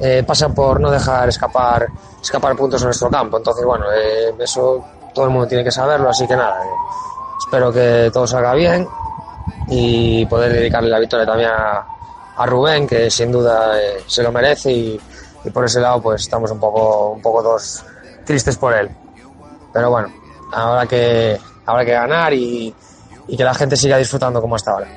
eh, 0.00 0.24
pasa 0.26 0.48
por 0.48 0.80
no 0.80 0.90
dejar 0.90 1.28
escapar, 1.28 1.86
escapar 2.22 2.56
puntos 2.56 2.80
en 2.80 2.86
nuestro 2.86 3.10
campo. 3.10 3.36
Entonces, 3.36 3.64
bueno, 3.66 3.84
eh, 3.92 4.32
eso 4.38 4.82
todo 5.14 5.26
el 5.26 5.30
mundo 5.30 5.46
tiene 5.46 5.62
que 5.62 5.70
saberlo. 5.70 6.08
Así 6.08 6.26
que 6.26 6.34
nada, 6.34 6.62
espero 7.38 7.70
que 7.70 8.10
todo 8.14 8.26
salga 8.26 8.54
bien 8.54 8.88
y 9.68 10.26
poder 10.26 10.52
dedicarle 10.52 10.90
la 10.90 10.98
victoria 10.98 11.26
también 11.26 11.50
a, 11.50 11.86
Rubén, 12.46 12.88
que 12.88 13.10
sin 13.10 13.30
duda 13.30 13.74
se 14.06 14.22
lo 14.22 14.32
merece 14.32 14.72
y, 14.72 15.00
por 15.52 15.64
ese 15.64 15.80
lado 15.80 16.00
pues 16.02 16.22
estamos 16.22 16.50
un 16.50 16.58
poco, 16.58 17.10
un 17.10 17.22
poco 17.22 17.42
dos 17.42 17.84
tristes 18.24 18.56
por 18.56 18.74
él. 18.74 18.90
Pero 19.72 19.90
bueno, 19.90 20.12
habrá 20.52 20.86
que, 20.86 21.38
habrá 21.66 21.84
que 21.84 21.92
ganar 21.92 22.32
y, 22.32 22.74
y 23.28 23.36
que 23.36 23.44
la 23.44 23.54
gente 23.54 23.76
siga 23.76 23.96
disfrutando 23.96 24.40
como 24.40 24.56
hasta 24.56 24.72
ahora. 24.72 24.88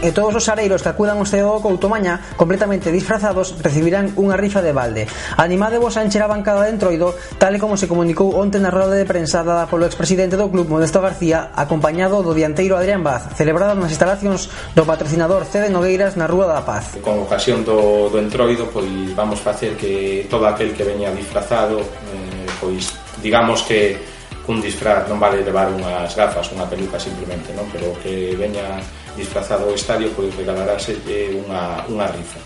e 0.00 0.16
todos 0.16 0.32
os 0.32 0.48
areiros 0.48 0.80
que 0.80 0.88
acudan 0.88 1.20
ao 1.20 1.28
Ceo 1.28 1.60
do 1.60 1.60
Couto 1.60 1.92
mañá 1.92 2.24
completamente 2.40 2.88
disfrazados 2.88 3.52
recibirán 3.60 4.16
unha 4.16 4.36
rifa 4.36 4.64
de 4.64 4.72
balde. 4.72 5.04
Animadevos 5.36 6.00
a 6.00 6.04
encher 6.04 6.24
a 6.24 6.32
bancada 6.32 6.64
de 6.64 6.72
Entroido, 6.72 7.12
tal 7.36 7.52
e 7.52 7.60
como 7.60 7.76
se 7.76 7.84
comunicou 7.84 8.32
onte 8.32 8.56
na 8.56 8.72
roda 8.72 8.96
de 8.96 9.04
prensa 9.04 9.44
dada 9.44 9.68
polo 9.68 9.84
expresidente 9.84 10.40
do 10.40 10.48
club 10.48 10.72
Modesto 10.72 11.04
García, 11.04 11.52
acompañado 11.52 12.24
do 12.24 12.32
dianteiro 12.32 12.80
Adrián 12.80 13.04
Baz, 13.04 13.28
celebrada 13.36 13.76
nas 13.76 13.92
instalacións 13.92 14.48
do 14.72 14.88
patrocinador 14.88 15.44
Cede 15.44 15.68
Nogueiras 15.68 16.16
na 16.16 16.24
Rúa 16.24 16.48
da 16.48 16.64
Paz. 16.64 16.96
Con 17.04 17.20
ocasión 17.20 17.60
do, 17.60 18.08
do 18.08 18.16
Entroido, 18.16 18.72
pois 18.72 18.88
vamos 19.12 19.44
facer 19.44 19.76
que 19.76 20.24
todo 20.32 20.48
aquel 20.48 20.72
que 20.72 20.84
veña 20.84 21.12
disfrazado, 21.12 21.84
eh, 21.84 22.48
pois 22.56 22.96
digamos 23.20 23.68
que 23.68 24.00
cun 24.48 24.64
disfraz 24.64 25.04
non 25.06 25.20
vale 25.20 25.44
levar 25.44 25.68
unhas 25.68 26.16
gafas, 26.16 26.48
unha 26.56 26.64
peluca 26.64 26.96
simplemente, 26.96 27.52
non? 27.52 27.68
pero 27.68 27.92
que 28.00 28.32
veña 28.34 28.80
disfrazado 29.16 29.66
ao 29.66 29.74
estadio 29.74 30.10
pois 30.14 30.34
regalarase 30.34 30.96
unha, 31.34 31.84
unha 31.88 32.06
rifa 32.10 32.40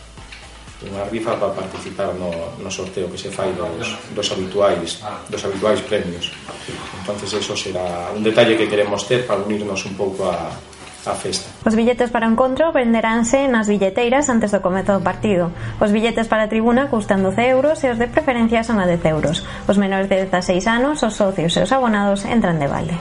unha 0.84 1.04
rifa 1.08 1.32
para 1.40 1.56
participar 1.56 2.12
no, 2.18 2.30
no 2.60 2.70
sorteo 2.70 3.08
que 3.08 3.16
se 3.16 3.32
fai 3.32 3.52
dos, 3.56 3.96
dos 4.12 4.28
habituais 4.32 5.00
dos 5.32 5.42
habituais 5.44 5.80
premios 5.84 6.32
entonces 7.00 7.32
eso 7.32 7.56
será 7.56 8.12
un 8.12 8.22
detalle 8.22 8.56
que 8.56 8.68
queremos 8.68 9.04
ter 9.08 9.24
para 9.24 9.40
unirnos 9.40 9.84
un 9.88 9.94
pouco 9.96 10.28
a, 10.28 10.52
a 11.10 11.14
festa. 11.14 11.48
Os 11.64 11.74
billetes 11.74 12.10
para 12.10 12.26
o 12.28 12.32
encontro 12.32 12.72
venderánse 12.72 13.48
nas 13.48 13.68
billeteiras 13.68 14.28
antes 14.32 14.52
do 14.52 14.64
comezo 14.64 14.96
do 14.96 15.04
partido. 15.04 15.52
Os 15.80 15.92
billetes 15.92 16.28
para 16.28 16.48
a 16.48 16.52
tribuna 16.52 16.88
custan 16.88 17.20
12 17.20 17.44
euros 17.52 17.84
e 17.84 17.92
os 17.92 18.00
de 18.00 18.08
preferencia 18.08 18.64
son 18.64 18.80
a 18.80 18.88
10 18.88 19.04
euros. 19.12 19.44
Os 19.68 19.76
menores 19.76 20.08
de 20.08 20.24
16 20.24 20.64
anos, 20.66 21.04
os 21.04 21.16
socios 21.16 21.52
e 21.56 21.60
os 21.64 21.72
abonados 21.72 22.24
entran 22.24 22.56
de 22.56 22.68
balde. 22.68 22.96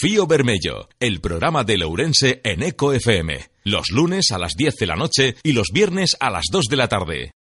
Fío 0.00 0.28
Bermello, 0.28 0.88
el 1.00 1.20
programa 1.20 1.64
de 1.64 1.76
Lourense 1.76 2.40
en 2.44 2.62
Eco 2.62 2.92
FM, 2.92 3.50
los 3.64 3.90
lunes 3.90 4.30
a 4.30 4.38
las 4.38 4.52
10 4.56 4.76
de 4.76 4.86
la 4.86 4.94
noche 4.94 5.34
y 5.42 5.50
los 5.50 5.70
viernes 5.74 6.16
a 6.20 6.30
las 6.30 6.44
2 6.52 6.66
de 6.70 6.76
la 6.76 6.86
tarde. 6.86 7.32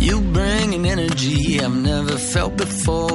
You 0.00 0.20
bring 0.32 0.74
an 0.74 0.86
energy 0.86 1.60
I've 1.60 1.76
never 1.76 2.16
felt 2.16 2.56
before. 2.56 3.10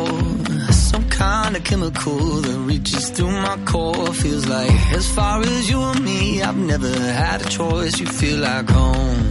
Some 0.71 1.09
kind 1.09 1.55
of 1.55 1.63
chemical 1.63 2.41
that 2.43 2.59
reaches 2.67 3.09
through 3.09 3.31
my 3.31 3.57
core. 3.65 4.13
Feels 4.13 4.45
like 4.47 4.69
as 4.93 5.07
far 5.07 5.41
as 5.41 5.67
you 5.67 5.81
and 5.81 6.05
me, 6.05 6.43
I've 6.43 6.57
never 6.57 6.95
had 6.95 7.41
a 7.41 7.49
choice. 7.49 7.99
You 7.99 8.05
feel 8.05 8.37
like 8.37 8.69
home. 8.69 9.30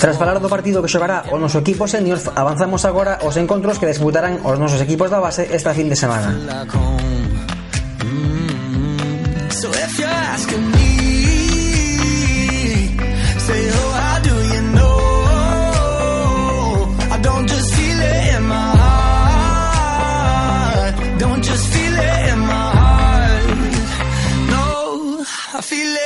Tras 0.00 0.16
falar 0.16 0.40
do 0.40 0.48
partido 0.48 0.82
que 0.82 0.88
xogará 0.88 1.28
o 1.30 1.36
noso 1.38 1.60
equipo 1.60 1.84
senior, 1.86 2.18
avanzamos 2.34 2.82
agora 2.88 3.20
aos 3.22 3.36
encontros 3.36 3.78
que 3.78 3.86
disputarán 3.86 4.40
os 4.42 4.56
nosos 4.58 4.80
equipos 4.80 5.12
da 5.12 5.20
base 5.20 5.46
esta 5.52 5.76
fin 5.76 5.88
de 5.92 5.96
semana. 5.96 6.32
like 6.48 6.72
home. 6.72 7.38
Mm. 8.02 9.52
So 9.52 9.68
if 9.70 10.00
you're 10.00 10.08
asking 10.10 10.64
me, 10.72 10.85
feel 25.66 25.96
it. 25.96 26.05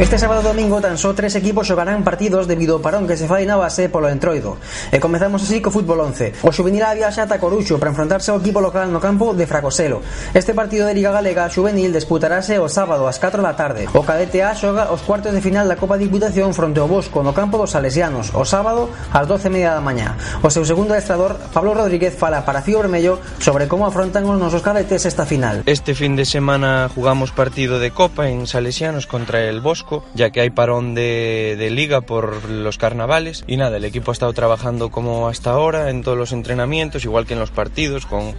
Este 0.00 0.16
sábado 0.16 0.40
domingo 0.40 0.80
tan 0.80 0.96
só 0.96 1.12
tres 1.12 1.36
equipos 1.36 1.68
xogarán 1.68 2.00
partidos 2.00 2.48
debido 2.48 2.72
ao 2.72 2.80
parón 2.80 3.04
que 3.04 3.20
se 3.20 3.28
fai 3.28 3.44
na 3.44 3.60
base 3.60 3.92
polo 3.92 4.08
entroido. 4.08 4.56
E 4.88 4.96
comezamos 4.96 5.44
así 5.44 5.60
co 5.60 5.68
fútbol 5.68 6.00
11. 6.00 6.40
O 6.40 6.48
Xuvenil 6.48 6.88
A 6.88 6.96
viaxa 6.96 7.28
ata 7.28 7.36
Coruxo 7.36 7.76
para 7.76 7.92
enfrontarse 7.92 8.32
ao 8.32 8.40
equipo 8.40 8.64
local 8.64 8.88
no 8.88 8.96
campo 8.96 9.36
de 9.36 9.44
Fracoselo. 9.44 10.00
Este 10.32 10.56
partido 10.56 10.88
de 10.88 10.96
Liga 10.96 11.12
Galega 11.12 11.52
Xuvenil 11.52 11.92
disputarase 11.92 12.56
o 12.56 12.72
sábado 12.72 13.04
ás 13.04 13.20
4 13.20 13.44
da 13.44 13.52
tarde. 13.52 13.92
O 13.92 14.00
Cadete 14.00 14.40
A 14.40 14.56
xoga 14.56 14.88
os 14.88 15.04
cuartos 15.04 15.36
de 15.36 15.44
final 15.44 15.68
da 15.68 15.76
Copa 15.76 16.00
de 16.00 16.08
Diputación 16.08 16.56
fronte 16.56 16.80
ao 16.80 16.88
Bosco 16.88 17.20
no 17.20 17.36
campo 17.36 17.60
dos 17.60 17.76
Salesianos 17.76 18.32
o 18.32 18.48
sábado 18.48 18.88
ás 19.12 19.28
12:30 19.28 19.68
da 19.68 19.84
mañá. 19.84 20.16
O 20.40 20.48
seu 20.48 20.64
segundo 20.64 20.96
adestrador, 20.96 21.36
Pablo 21.52 21.76
Rodríguez, 21.76 22.16
fala 22.16 22.40
para 22.48 22.64
Fío 22.64 22.80
Vermello 22.80 23.20
sobre 23.36 23.68
como 23.68 23.84
afrontan 23.84 24.24
os 24.24 24.40
nosos 24.40 24.64
cadetes 24.64 25.04
esta 25.04 25.28
final. 25.28 25.60
Este 25.68 25.92
fin 25.92 26.16
de 26.16 26.24
semana 26.24 26.88
jugamos 26.88 27.36
partido 27.36 27.76
de 27.76 27.92
Copa 27.92 28.32
en 28.32 28.48
Salesianos 28.48 29.04
contra 29.04 29.44
el 29.44 29.60
Bosco 29.60 29.89
ya 30.14 30.30
que 30.30 30.40
hay 30.40 30.50
parón 30.50 30.94
de, 30.94 31.56
de 31.58 31.70
liga 31.70 32.00
por 32.00 32.48
los 32.48 32.78
carnavales. 32.78 33.44
Y 33.46 33.56
nada, 33.56 33.76
el 33.76 33.84
equipo 33.84 34.10
ha 34.10 34.14
estado 34.14 34.32
trabajando 34.32 34.90
como 34.90 35.28
hasta 35.28 35.50
ahora 35.50 35.90
en 35.90 36.02
todos 36.02 36.16
los 36.18 36.32
entrenamientos, 36.32 37.04
igual 37.04 37.26
que 37.26 37.34
en 37.34 37.40
los 37.40 37.50
partidos, 37.50 38.06
con, 38.06 38.34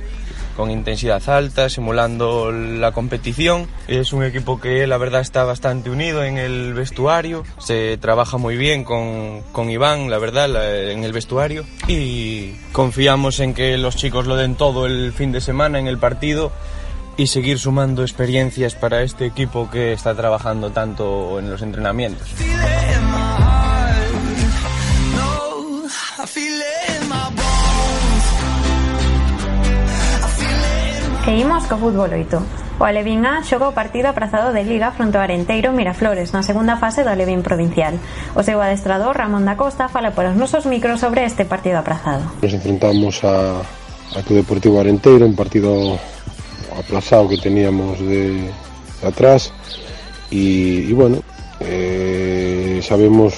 con 0.56 0.70
intensidad 0.72 1.28
alta, 1.30 1.70
simulando 1.70 2.52
la 2.52 2.92
competición. 2.92 3.68
Es 3.88 4.14
un 4.14 4.24
equipo 4.24 4.60
que 4.60 4.86
la 4.88 4.98
verdad 4.98 5.22
está 5.22 5.44
bastante 5.44 5.90
unido 5.90 6.24
en 6.24 6.38
el 6.38 6.74
vestuario, 6.74 7.44
se 7.60 7.98
trabaja 7.98 8.38
muy 8.38 8.58
bien 8.58 8.84
con, 8.84 9.42
con 9.52 9.70
Iván, 9.70 10.10
la 10.10 10.18
verdad, 10.18 10.50
la- 10.50 10.92
en 10.92 11.04
el 11.04 11.14
vestuario. 11.14 11.66
Y 11.88 12.54
confiamos 12.72 13.40
en 13.40 13.54
que 13.54 13.78
los 13.78 13.96
chicos 13.96 14.28
lo 14.28 14.36
den 14.36 14.56
todo 14.56 14.86
el 14.86 15.14
fin 15.14 15.32
de 15.32 15.42
semana 15.42 15.80
en 15.80 15.88
el 15.88 15.98
partido 15.98 16.52
y 17.22 17.28
seguir 17.28 17.60
sumando 17.60 18.02
experiencias 18.02 18.74
para 18.74 19.04
este 19.04 19.28
equipo 19.28 19.70
que 19.70 19.94
está 19.94 20.16
trabajando 20.16 20.72
tanto 20.72 21.38
en 21.38 21.52
los 21.52 21.62
entrenamientos. 21.62 22.34
E 31.28 31.38
imos 31.38 31.64
co 31.70 31.78
fútbol 31.78 32.10
8. 32.10 32.82
O 32.82 32.84
Alevín 32.90 33.30
A 33.30 33.46
xoga 33.46 33.70
o 33.70 33.78
partido 33.78 34.10
aprazado 34.10 34.50
de 34.50 34.66
Liga 34.66 34.90
fronte 34.90 35.22
ao 35.22 35.22
Arenteiro 35.22 35.70
Miraflores 35.78 36.34
na 36.34 36.42
segunda 36.42 36.82
fase 36.82 37.06
do 37.06 37.14
Alevín 37.14 37.46
Provincial. 37.46 38.02
O 38.34 38.42
seu 38.42 38.58
adestrador, 38.58 39.14
Ramón 39.14 39.46
da 39.46 39.54
Costa, 39.54 39.94
fala 39.94 40.18
por 40.18 40.26
os 40.26 40.34
nosos 40.34 40.66
micros 40.66 40.98
sobre 40.98 41.22
este 41.22 41.46
partido 41.46 41.78
aprazado. 41.78 42.26
Nos 42.42 42.50
enfrentamos 42.50 43.22
a, 43.22 43.62
a 43.62 44.20
Club 44.26 44.42
Deportivo 44.42 44.82
Arenteiro, 44.82 45.30
un 45.30 45.38
partido 45.38 46.02
aplazado 46.78 47.28
que 47.28 47.38
teníamos 47.38 48.00
de, 48.00 48.50
atrás 49.06 49.52
y, 50.30 50.94
bueno, 50.94 51.18
eh, 51.60 52.80
sabemos 52.84 53.34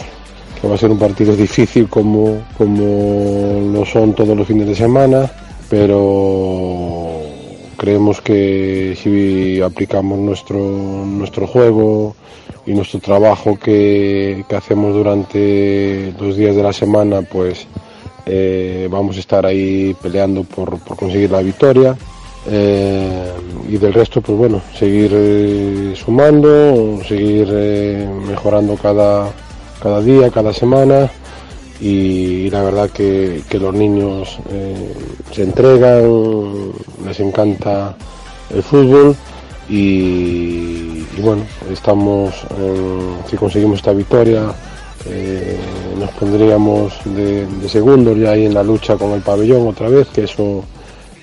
que 0.62 0.68
va 0.68 0.76
a 0.76 0.78
ser 0.78 0.92
un 0.92 1.00
partido 1.00 1.36
difícil 1.36 1.90
como, 1.90 2.44
como 2.58 3.72
lo 3.74 3.86
son 3.86 4.14
todos 4.14 4.38
los 4.38 4.48
fines 4.48 4.68
de 4.68 4.76
semana, 4.76 5.32
pero 5.70 7.22
creemos 7.78 8.22
que 8.22 8.98
si 9.02 9.62
aplicamos 9.62 10.20
nuestro, 10.20 10.58
nuestro 10.58 11.48
juego 11.48 12.16
y 12.66 12.74
nuestro 12.74 13.00
trabajo 13.00 13.58
que, 13.60 14.46
que 14.48 14.56
hacemos 14.56 14.94
durante 14.94 16.14
los 16.20 16.38
días 16.38 16.56
de 16.56 16.64
la 16.64 16.74
semana, 16.74 17.24
pues 17.24 17.68
eh, 18.26 18.88
vamos 18.90 19.18
a 19.18 19.20
estar 19.20 19.46
ahí 19.46 19.96
peleando 20.02 20.44
por 20.44 20.80
conseguir 20.96 21.32
la 21.32 21.42
victoria. 21.42 21.98
Eh, 22.46 23.32
y 23.70 23.78
del 23.78 23.94
resto, 23.94 24.22
pues 24.22 24.38
bueno, 24.38 24.62
seguir 24.78 25.12
eh, 25.14 25.94
sumando, 25.96 27.00
seguir 27.08 27.48
eh, 27.50 28.08
mejorando 28.28 28.76
cada, 28.76 29.32
cada 29.82 30.02
día, 30.02 30.30
cada 30.30 30.54
semana. 30.54 31.10
Y, 31.80 32.50
la 32.50 32.64
verdad 32.64 32.90
que, 32.90 33.44
los 33.60 33.74
niños 33.74 34.38
se 35.32 35.44
entregan, 35.44 36.72
les 37.06 37.20
encanta 37.20 37.96
el 38.54 38.64
fútbol. 38.64 39.16
Y, 39.70 41.02
bueno, 41.22 41.44
estamos, 41.72 42.34
si 43.30 43.36
conseguimos 43.36 43.78
esta 43.78 43.92
victoria, 43.92 44.54
nos 46.00 46.10
pondríamos 46.12 46.94
de, 47.06 47.48
segundos 47.68 48.18
ya 48.18 48.32
ahí 48.32 48.46
en 48.46 48.54
la 48.54 48.64
lucha 48.64 48.96
con 48.96 49.12
el 49.12 49.22
pabellón 49.22 49.68
otra 49.68 49.90
vez, 49.90 50.08
que 50.08 50.24
eso 50.24 50.64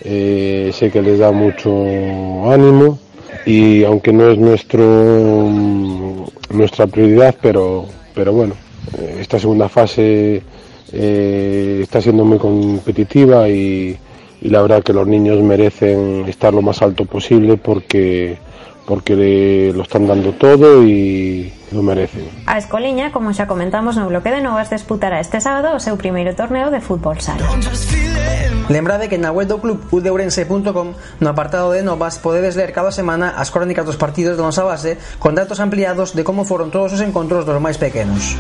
eh, 0.05 0.71
sé 0.73 0.91
que 0.91 1.03
les 1.03 1.19
da 1.19 1.31
mucho 1.33 1.71
ánimo 2.53 2.99
y 3.47 3.85
aunque 3.85 4.13
no 4.13 4.31
es 4.31 4.39
nuestro 4.39 4.85
nuestra 6.51 6.87
prioridad, 6.87 7.35
pero, 7.41 7.87
pero 8.15 8.33
bueno, 8.33 8.55
esta 9.19 9.39
segunda 9.39 9.69
fase 9.69 10.43
eh, 10.93 11.81
está 11.83 12.01
siendo 12.01 12.25
muy 12.25 12.39
competitiva 12.39 13.49
y, 13.49 13.97
y, 14.41 14.49
la 14.49 14.63
verdad 14.63 14.83
que 14.83 14.93
los 14.93 15.07
niños 15.07 15.41
merecen 15.43 16.25
estar 16.29 16.53
lo 16.53 16.63
más 16.63 16.83
alto 16.83 17.05
posible 17.05 17.57
porque 17.57 18.37
porque 18.87 19.73
lo 19.73 19.83
están 19.83 20.09
dando 20.09 20.33
todo 20.33 20.83
y 20.83 21.53
lo 21.71 21.81
merecen. 21.81 22.27
A 22.47 22.59
Escoliña, 22.59 23.13
como 23.13 23.31
xa 23.33 23.47
comentamos 23.47 23.95
no 23.95 24.09
bloque 24.11 24.35
de 24.35 24.43
novas, 24.43 24.67
disputará 24.67 25.21
este 25.23 25.39
sábado 25.39 25.77
o 25.77 25.79
seu 25.79 25.95
primeiro 25.95 26.35
torneo 26.35 26.75
de 26.75 26.83
fútbol 26.83 27.23
sala. 27.23 27.47
Lembrade 28.71 29.11
que 29.11 29.19
na 29.19 29.35
web 29.35 29.51
do 29.51 29.59
club 29.59 29.83
udeurense.com 29.91 30.95
no 31.19 31.29
apartado 31.29 31.75
de 31.75 31.83
novas 31.83 32.23
podedes 32.23 32.55
ler 32.55 32.71
cada 32.71 32.95
semana 32.95 33.35
as 33.35 33.51
crónicas 33.51 33.83
dos 33.83 33.99
partidos 33.99 34.39
da 34.39 34.47
nosa 34.47 34.63
base 34.63 34.95
con 35.19 35.35
datos 35.35 35.59
ampliados 35.59 36.15
de 36.15 36.23
como 36.23 36.47
foron 36.47 36.71
todos 36.71 36.95
os 36.95 37.03
encontros 37.03 37.43
dos 37.43 37.59
máis 37.59 37.83
pequenos. 37.83 38.39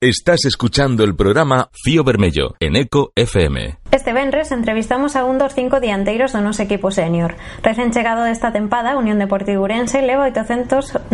Estás 0.00 0.46
escuchando 0.46 1.04
el 1.04 1.14
programa 1.14 1.68
Fío 1.84 2.04
Bermello 2.04 2.54
en 2.58 2.76
Eco 2.76 3.12
FM. 3.14 3.78
Este 3.90 4.12
venres 4.12 4.52
entrevistamos 4.52 5.16
a 5.16 5.24
un 5.24 5.36
dos 5.36 5.50
cinco 5.52 5.82
dianteiros 5.82 6.30
do 6.30 6.38
noso 6.38 6.62
equipo 6.62 6.94
senior. 6.94 7.34
Recén 7.58 7.90
chegado 7.90 8.22
desta 8.22 8.54
tempada, 8.54 8.94
Unión 8.94 9.18
Deportiva 9.18 9.58
Urense 9.58 9.98
leva 9.98 10.30
898 10.30 11.10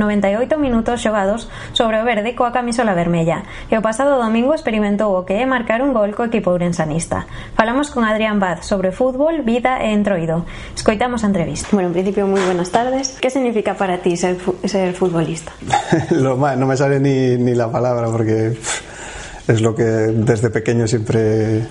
minutos 0.60 1.00
xogados 1.00 1.48
sobre 1.72 1.96
o 1.96 2.04
verde 2.04 2.36
coa 2.36 2.52
camisola 2.52 2.92
vermella 2.92 3.48
e 3.72 3.80
o 3.80 3.84
pasado 3.84 4.20
domingo 4.20 4.52
experimentou 4.52 5.16
o 5.16 5.24
que 5.24 5.40
é 5.40 5.48
marcar 5.48 5.80
un 5.80 5.96
gol 5.96 6.12
co 6.12 6.28
equipo 6.28 6.52
urensanista. 6.52 7.24
Falamos 7.56 7.88
con 7.88 8.04
Adrián 8.04 8.44
Baz 8.44 8.68
sobre 8.68 8.92
fútbol, 8.92 9.40
vida 9.40 9.80
e 9.80 9.96
entroido. 9.96 10.44
Escoitamos 10.76 11.24
a 11.24 11.32
entrevista. 11.32 11.72
Bueno, 11.72 11.88
en 11.88 11.96
principio, 11.96 12.28
moi 12.28 12.44
buenas 12.44 12.68
tardes. 12.68 13.16
Que 13.16 13.32
significa 13.32 13.72
para 13.72 14.04
ti 14.04 14.20
ser, 14.20 14.36
ser 14.68 14.92
futbolista? 14.92 15.56
lo 16.12 16.36
más, 16.36 16.60
no 16.60 16.68
me 16.68 16.76
sale 16.76 17.00
ni, 17.00 17.40
ni 17.40 17.56
la 17.56 17.72
palabra 17.72 18.12
porque 18.12 18.52
es 19.48 19.60
lo 19.62 19.74
que 19.74 20.12
desde 20.12 20.50
pequeño 20.50 20.86
siempre, 20.86 21.64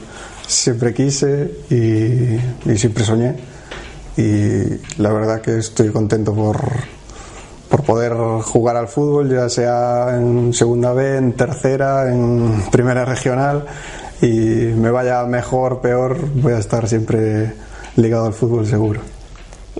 siempre 0.48 0.94
quise 0.94 1.52
y, 1.70 2.70
y 2.70 2.78
siempre 2.78 3.04
soñé. 3.04 3.36
Y 4.18 5.02
la 5.02 5.12
verdad 5.12 5.42
que 5.42 5.58
estoy 5.58 5.90
contento 5.90 6.34
por, 6.34 6.58
por 7.70 7.84
poder 7.84 8.14
jugar 8.44 8.78
al 8.78 8.88
fútbol, 8.88 9.30
ya 9.30 9.50
sea 9.50 10.16
en 10.16 10.54
segunda 10.54 10.94
B, 10.94 11.18
en 11.18 11.34
tercera, 11.34 12.10
en 12.12 12.64
primera 12.72 13.04
regional 13.04 13.66
y 14.22 14.28
me 14.28 14.90
vaya 14.92 15.24
mejor, 15.26 15.82
peor, 15.82 16.18
voy 16.36 16.54
a 16.54 16.60
estar 16.60 16.88
siempre 16.88 17.54
ligado 17.98 18.26
al 18.26 18.34
fútbol 18.34 18.66
seguro. 18.66 19.02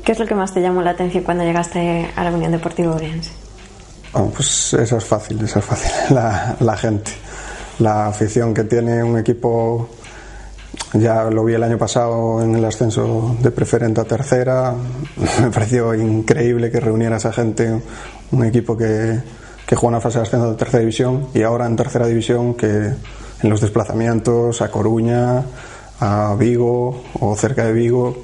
¿Qué 0.04 0.12
es 0.12 0.20
lo 0.20 0.26
que 0.26 0.36
más 0.36 0.54
te 0.54 0.62
llamó 0.62 0.82
la 0.82 0.92
atención 0.92 1.24
cuando 1.24 1.46
llegaste 1.46 2.12
a 2.16 2.24
la 2.24 2.32
Unión 2.32 2.52
Deportiva 2.52 2.94
Oriense? 2.94 3.32
Bueno, 4.12 4.32
pues 4.36 4.74
eso 4.74 4.98
es 4.98 5.06
fácil, 5.06 5.42
eso 5.42 5.60
es 5.60 5.66
fácil, 5.66 5.92
la, 6.16 6.58
la 6.60 6.76
gente 6.76 7.12
la 7.80 8.08
afición 8.08 8.54
que 8.54 8.64
tiene 8.64 9.04
un 9.04 9.18
equipo 9.18 9.90
ya 10.96 11.30
lo 11.30 11.44
vi 11.44 11.54
el 11.54 11.64
año 11.64 11.78
pasado 11.78 12.42
en 12.42 12.56
el 12.56 12.66
ascenso 12.66 13.36
de 13.42 13.52
preferente 13.52 14.02
a 14.02 14.06
tercera 14.06 14.74
me 15.42 15.52
pareció 15.52 15.94
increíble 15.94 16.72
que 16.72 16.80
reuniera 16.80 17.16
a 17.16 17.18
esa 17.18 17.32
gente 17.32 17.82
un 18.32 18.46
equipo 18.46 18.78
que, 18.78 19.20
que 19.66 19.76
juega 19.76 19.98
una 19.98 20.02
fase 20.02 20.20
de 20.20 20.24
ascenso 20.24 20.52
de 20.52 20.58
tercera 20.58 20.80
división 20.80 21.28
y 21.34 21.42
ahora 21.44 21.66
en 21.66 21.76
tercera 21.76 22.08
división 22.08 22.56
que 22.56 22.68
en 22.68 23.50
los 23.50 23.62
desplazamientos 23.62 24.62
a 24.62 24.72
Coruña 24.72 25.44
a 26.00 26.36
Vigo 26.38 27.04
o 27.20 27.36
cerca 27.36 27.66
de 27.66 27.74
Vigo 27.74 28.18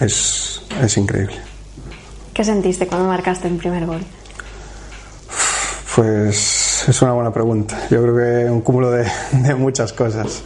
es, 0.00 0.62
es 0.80 0.96
increíble 0.96 1.52
¿Qué 2.34 2.44
sentiste 2.44 2.86
cuando 2.86 3.08
marcaste 3.08 3.46
el 3.46 3.56
primer 3.56 3.84
gol? 3.84 4.00
Pues 5.94 6.84
es 6.88 7.02
una 7.02 7.12
buena 7.12 7.30
pregunta. 7.30 7.78
Yo 7.90 8.02
creo 8.02 8.16
que 8.16 8.50
un 8.50 8.62
cúmulo 8.62 8.90
de, 8.90 9.04
muchas 9.56 9.92
cosas. 9.92 10.42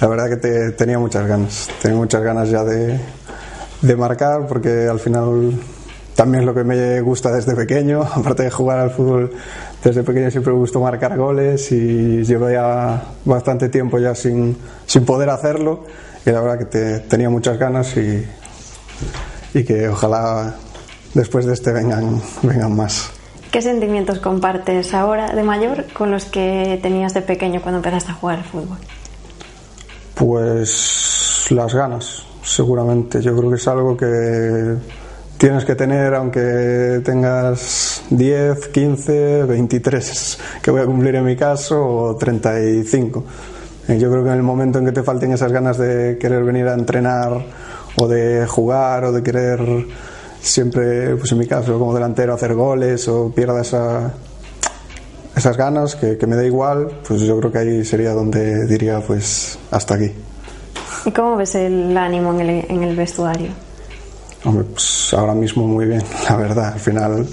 La 0.00 0.06
verdad 0.06 0.28
que 0.28 0.36
te, 0.36 0.72
tenía 0.72 0.98
muchas 0.98 1.26
ganas. 1.26 1.68
Tenía 1.82 1.96
muchas 1.96 2.22
ganas 2.22 2.48
ya 2.50 2.62
de, 2.62 3.00
de 3.82 3.96
marcar 3.96 4.46
porque 4.46 4.86
al 4.86 5.00
final 5.00 5.58
también 6.14 6.42
es 6.42 6.46
lo 6.46 6.54
que 6.54 6.64
me 6.64 7.00
gusta 7.00 7.32
desde 7.32 7.56
pequeño. 7.56 8.02
Aparte 8.14 8.44
de 8.44 8.50
jugar 8.50 8.78
al 8.78 8.90
fútbol 8.90 9.32
desde 9.82 10.02
pequeño 10.02 10.30
siempre 10.30 10.52
me 10.52 10.58
gustó 10.58 10.80
marcar 10.80 11.16
goles 11.16 11.72
y 11.72 12.22
llevo 12.24 12.50
ya 12.50 13.02
bastante 13.24 13.68
tiempo 13.68 13.98
ya 13.98 14.14
sin, 14.14 14.56
sin 14.86 15.04
poder 15.04 15.30
hacerlo. 15.30 15.84
Y 16.24 16.30
la 16.30 16.40
verdad 16.40 16.58
que 16.58 16.64
te, 16.66 16.98
tenía 17.00 17.28
muchas 17.28 17.58
ganas 17.58 17.96
y, 17.96 18.24
y 19.54 19.64
que 19.64 19.88
ojalá 19.88 20.54
después 21.14 21.44
de 21.44 21.54
este 21.54 21.72
vengan, 21.72 22.20
vengan 22.42 22.76
más. 22.76 23.10
¿Qué 23.50 23.62
sentimientos 23.62 24.18
compartes 24.20 24.92
ahora 24.94 25.32
de 25.32 25.42
mayor 25.42 25.86
con 25.92 26.10
los 26.10 26.26
que 26.26 26.78
tenías 26.82 27.14
de 27.14 27.22
pequeño 27.22 27.62
cuando 27.62 27.78
empezaste 27.78 28.12
a 28.12 28.14
jugar 28.14 28.38
al 28.38 28.44
fútbol? 28.44 28.78
Pues 30.18 31.46
las 31.50 31.72
ganas, 31.72 32.24
seguramente. 32.42 33.22
Yo 33.22 33.36
creo 33.36 33.50
que 33.50 33.56
es 33.56 33.68
algo 33.68 33.96
que 33.96 34.74
tienes 35.36 35.64
que 35.64 35.76
tener 35.76 36.12
aunque 36.14 37.00
tengas 37.04 38.02
10, 38.10 38.68
15, 38.68 39.44
23, 39.44 40.38
que 40.60 40.70
voy 40.72 40.80
a 40.80 40.86
cumplir 40.86 41.14
en 41.14 41.24
mi 41.24 41.36
caso, 41.36 41.86
o 41.86 42.16
35. 42.16 43.24
Yo 43.96 44.10
creo 44.10 44.24
que 44.24 44.30
en 44.30 44.36
el 44.36 44.42
momento 44.42 44.80
en 44.80 44.86
que 44.86 44.92
te 44.92 45.04
falten 45.04 45.32
esas 45.32 45.52
ganas 45.52 45.78
de 45.78 46.18
querer 46.18 46.42
venir 46.42 46.66
a 46.66 46.74
entrenar 46.74 47.40
o 47.96 48.08
de 48.08 48.44
jugar 48.46 49.04
o 49.04 49.12
de 49.12 49.22
querer 49.22 49.60
siempre, 50.40 51.14
pues 51.14 51.30
en 51.30 51.38
mi 51.38 51.46
caso, 51.46 51.78
como 51.78 51.94
delantero, 51.94 52.34
hacer 52.34 52.54
goles 52.54 53.06
o 53.06 53.30
pierda 53.30 53.60
esa, 53.60 54.12
esas 55.38 55.56
ganas, 55.56 55.94
que, 55.96 56.18
me 56.26 56.36
da 56.36 56.44
igual, 56.44 56.88
pues 57.06 57.20
yo 57.22 57.38
creo 57.38 57.52
que 57.52 57.58
ahí 57.58 57.84
sería 57.84 58.12
donde 58.12 58.66
diría, 58.66 59.00
pues 59.00 59.58
hasta 59.70 59.94
aquí. 59.94 60.12
¿Y 61.04 61.10
cómo 61.12 61.36
ves 61.36 61.54
el 61.54 61.96
ánimo 61.96 62.32
en 62.34 62.40
el, 62.40 62.66
en 62.68 62.82
el 62.82 62.96
vestuario? 62.96 63.48
Hombre, 64.44 64.64
pues 64.64 65.14
ahora 65.14 65.34
mismo 65.34 65.66
muy 65.66 65.86
bien, 65.86 66.02
la 66.28 66.36
verdad. 66.36 66.72
Al 66.74 66.80
final, 66.80 67.26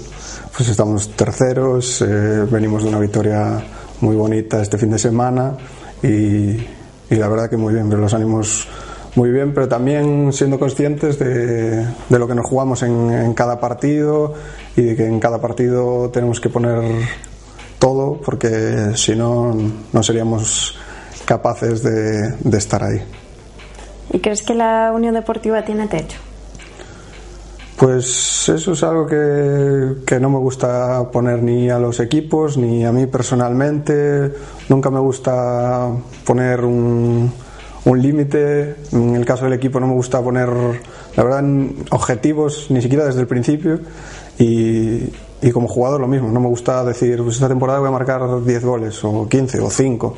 pues 0.56 0.68
estamos 0.68 1.10
terceros, 1.16 2.02
eh, 2.02 2.46
venimos 2.50 2.82
de 2.84 2.88
una 2.88 2.98
victoria 2.98 3.62
muy 4.00 4.16
bonita 4.16 4.62
este 4.62 4.78
fin 4.78 4.90
de 4.90 4.98
semana 4.98 5.56
y, 6.02 6.06
y 6.06 7.16
la 7.16 7.28
verdad 7.28 7.50
que 7.50 7.56
muy 7.56 7.74
bien, 7.74 7.88
los 7.90 8.14
ánimos 8.14 8.68
muy 9.16 9.30
bien, 9.30 9.54
pero 9.54 9.66
también 9.66 10.32
siendo 10.32 10.58
conscientes 10.58 11.18
de, 11.18 11.86
de 11.86 12.18
lo 12.18 12.28
que 12.28 12.34
nos 12.34 12.46
jugamos 12.46 12.82
en, 12.82 13.10
en, 13.10 13.32
cada 13.32 13.58
partido 13.58 14.34
y 14.76 14.82
de 14.82 14.96
que 14.96 15.06
en 15.06 15.18
cada 15.18 15.40
partido 15.40 16.10
tenemos 16.10 16.38
que 16.38 16.50
poner 16.50 16.82
todo 17.78 18.20
porque 18.24 18.92
si 18.94 19.14
no, 19.14 19.54
no 19.92 20.02
seríamos 20.02 20.76
capaces 21.24 21.82
de, 21.82 22.30
de 22.30 22.58
estar 22.58 22.82
ahí. 22.82 23.02
¿Y 24.12 24.20
crees 24.20 24.42
que 24.42 24.54
la 24.54 24.92
Unión 24.94 25.14
Deportiva 25.14 25.64
tiene 25.64 25.88
techo? 25.88 26.18
Pues 27.76 28.48
eso 28.48 28.72
es 28.72 28.82
algo 28.82 29.06
que, 29.06 29.96
que, 30.06 30.18
no 30.18 30.30
me 30.30 30.38
gusta 30.38 31.10
poner 31.10 31.42
ni 31.42 31.68
a 31.68 31.78
los 31.78 32.00
equipos 32.00 32.56
ni 32.56 32.86
a 32.86 32.92
mí 32.92 33.06
personalmente. 33.06 34.32
Nunca 34.70 34.88
me 34.88 34.98
gusta 34.98 35.90
poner 36.24 36.64
un, 36.64 37.30
un 37.84 38.02
límite. 38.02 38.76
En 38.92 39.14
el 39.14 39.26
caso 39.26 39.44
del 39.44 39.52
equipo 39.52 39.78
no 39.78 39.88
me 39.88 39.92
gusta 39.92 40.22
poner, 40.22 40.48
la 41.16 41.22
verdad, 41.22 41.44
objetivos 41.90 42.70
ni 42.70 42.80
siquiera 42.80 43.04
desde 43.04 43.20
el 43.20 43.26
principio. 43.26 43.80
Y, 44.38 45.12
y 45.46 45.52
como 45.52 45.68
jugador 45.68 46.00
lo 46.00 46.08
mismo, 46.08 46.28
no 46.28 46.40
me 46.40 46.48
gusta 46.48 46.84
decir, 46.84 47.22
pues 47.22 47.36
esta 47.36 47.46
temporada 47.46 47.78
voy 47.78 47.86
a 47.86 47.92
marcar 47.92 48.44
10 48.44 48.64
goles 48.64 48.98
o 49.04 49.28
15 49.28 49.60
o 49.60 49.70
5. 49.70 50.16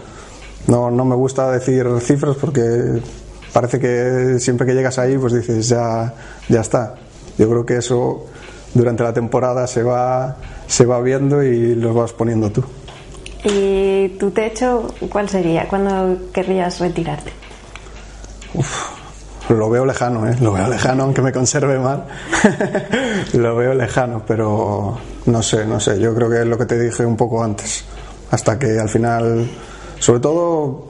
No, 0.68 0.90
no 0.90 1.04
me 1.04 1.14
gusta 1.14 1.50
decir 1.50 1.86
cifras 2.00 2.34
porque 2.40 3.02
parece 3.52 3.78
que 3.78 4.38
siempre 4.38 4.66
que 4.66 4.72
llegas 4.72 4.98
ahí 4.98 5.18
pues 5.18 5.34
dices 5.34 5.68
ya, 5.68 6.14
ya 6.48 6.62
está. 6.62 6.94
Yo 7.36 7.46
creo 7.50 7.66
que 7.66 7.76
eso 7.76 8.24
durante 8.72 9.02
la 9.02 9.12
temporada 9.12 9.66
se 9.66 9.82
va, 9.82 10.38
se 10.66 10.86
va 10.86 10.98
viendo 11.02 11.42
y 11.42 11.74
lo 11.74 11.92
vas 11.92 12.14
poniendo 12.14 12.50
tú. 12.50 12.64
¿Y 13.44 14.08
tu 14.18 14.30
techo 14.30 14.94
cuál 15.10 15.28
sería? 15.28 15.68
¿Cuándo 15.68 16.30
querrías 16.32 16.80
retirarte? 16.80 17.32
Uf, 18.54 18.87
lo 19.48 19.70
veo 19.70 19.84
lejano, 19.84 20.28
¿eh? 20.28 20.36
lo 20.40 20.52
veo 20.52 20.68
lejano, 20.68 21.04
aunque 21.04 21.22
me 21.22 21.32
conserve 21.32 21.78
mal. 21.78 22.04
lo 23.32 23.56
veo 23.56 23.74
lejano, 23.74 24.22
pero 24.26 24.98
no 25.26 25.42
sé, 25.42 25.64
no 25.64 25.80
sé. 25.80 25.98
Yo 25.98 26.14
creo 26.14 26.28
que 26.28 26.40
es 26.40 26.46
lo 26.46 26.58
que 26.58 26.66
te 26.66 26.78
dije 26.78 27.04
un 27.04 27.16
poco 27.16 27.42
antes. 27.42 27.84
Hasta 28.30 28.58
que 28.58 28.78
al 28.78 28.88
final, 28.88 29.48
sobre 29.98 30.20
todo, 30.20 30.88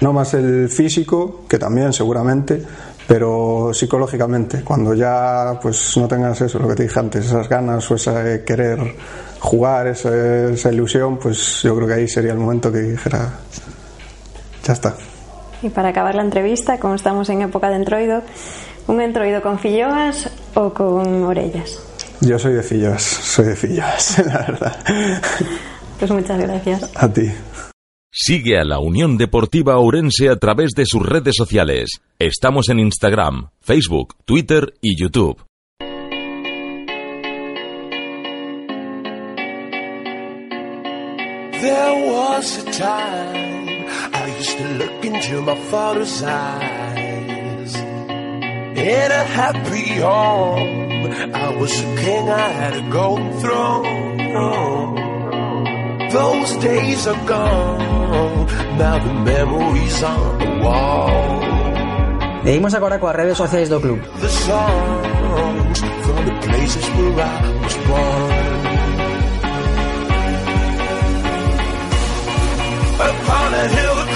no 0.00 0.12
más 0.12 0.34
el 0.34 0.68
físico, 0.68 1.44
que 1.48 1.58
también 1.58 1.92
seguramente, 1.92 2.62
pero 3.06 3.70
psicológicamente, 3.72 4.62
cuando 4.62 4.94
ya 4.94 5.58
pues 5.60 5.96
no 5.96 6.06
tengas 6.06 6.40
eso, 6.40 6.58
lo 6.58 6.68
que 6.68 6.74
te 6.74 6.82
dije 6.84 7.00
antes, 7.00 7.26
esas 7.26 7.48
ganas 7.48 7.90
o 7.90 7.94
ese 7.94 8.44
querer 8.44 8.78
jugar, 9.40 9.86
esa, 9.88 10.50
esa 10.50 10.72
ilusión, 10.72 11.18
pues 11.18 11.62
yo 11.62 11.74
creo 11.76 11.88
que 11.88 11.94
ahí 11.94 12.08
sería 12.08 12.32
el 12.32 12.38
momento 12.38 12.70
que 12.70 12.80
dijera, 12.80 13.30
ya 14.62 14.72
está. 14.72 14.94
Y 15.64 15.70
para 15.70 15.88
acabar 15.88 16.14
la 16.14 16.20
entrevista, 16.22 16.78
como 16.78 16.94
estamos 16.94 17.30
en 17.30 17.40
época 17.40 17.70
de 17.70 17.76
entroido, 17.76 18.22
¿un 18.86 19.00
entroido 19.00 19.40
con 19.40 19.58
filloas 19.58 20.30
o 20.52 20.74
con 20.74 21.24
orellas? 21.24 21.82
Yo 22.20 22.38
soy 22.38 22.52
de 22.52 22.62
filloas, 22.62 23.02
soy 23.02 23.46
de 23.46 23.56
filloas, 23.56 24.18
la 24.26 24.38
verdad. 24.40 24.76
Pues 25.98 26.10
muchas 26.10 26.38
gracias. 26.38 26.92
A 26.94 27.10
ti. 27.10 27.30
Sigue 28.12 28.58
a 28.58 28.64
la 28.64 28.78
Unión 28.78 29.16
Deportiva 29.16 29.78
Ourense 29.78 30.28
a 30.28 30.36
través 30.36 30.72
de 30.76 30.84
sus 30.84 31.02
redes 31.02 31.34
sociales. 31.34 32.02
Estamos 32.18 32.68
en 32.68 32.80
Instagram, 32.80 33.48
Facebook, 33.62 34.16
Twitter 34.26 34.74
y 34.82 35.00
YouTube. 35.00 35.42
There 41.62 42.12
was 42.12 42.58
a 42.58 42.70
time 42.70 43.53
To 44.44 44.68
look 44.78 45.04
into 45.04 45.40
my 45.40 45.56
father's 45.72 46.22
eyes. 46.22 47.74
In 47.74 49.10
a 49.10 49.24
happy 49.24 50.00
home, 50.00 51.34
I 51.34 51.56
was 51.56 51.72
a 51.80 51.96
king, 51.96 52.28
I 52.28 52.48
had 52.52 52.74
a 52.76 52.82
golden 52.90 53.32
throne. 53.40 54.14
Those 56.10 56.56
days 56.58 57.06
are 57.06 57.26
gone, 57.26 58.46
now 58.78 58.98
the 59.02 59.14
memories 59.14 60.02
on 60.02 60.38
the 60.38 60.50
wall. 60.62 61.40
Seguimos 62.44 62.74
agora 62.74 62.98
coas 63.00 63.16
redes 63.16 63.38
sociais 63.38 63.68
do 63.70 63.80
club. 63.80 64.00
The 64.20 64.28
songs 64.28 65.80
from 66.04 66.26
the 66.28 66.34
places 66.44 66.84
where 66.94 67.24
I 67.24 67.40
was 67.64 67.76
born. 67.88 68.32
Upon 73.00 73.54
a 73.54 73.66
hill 73.68 74.13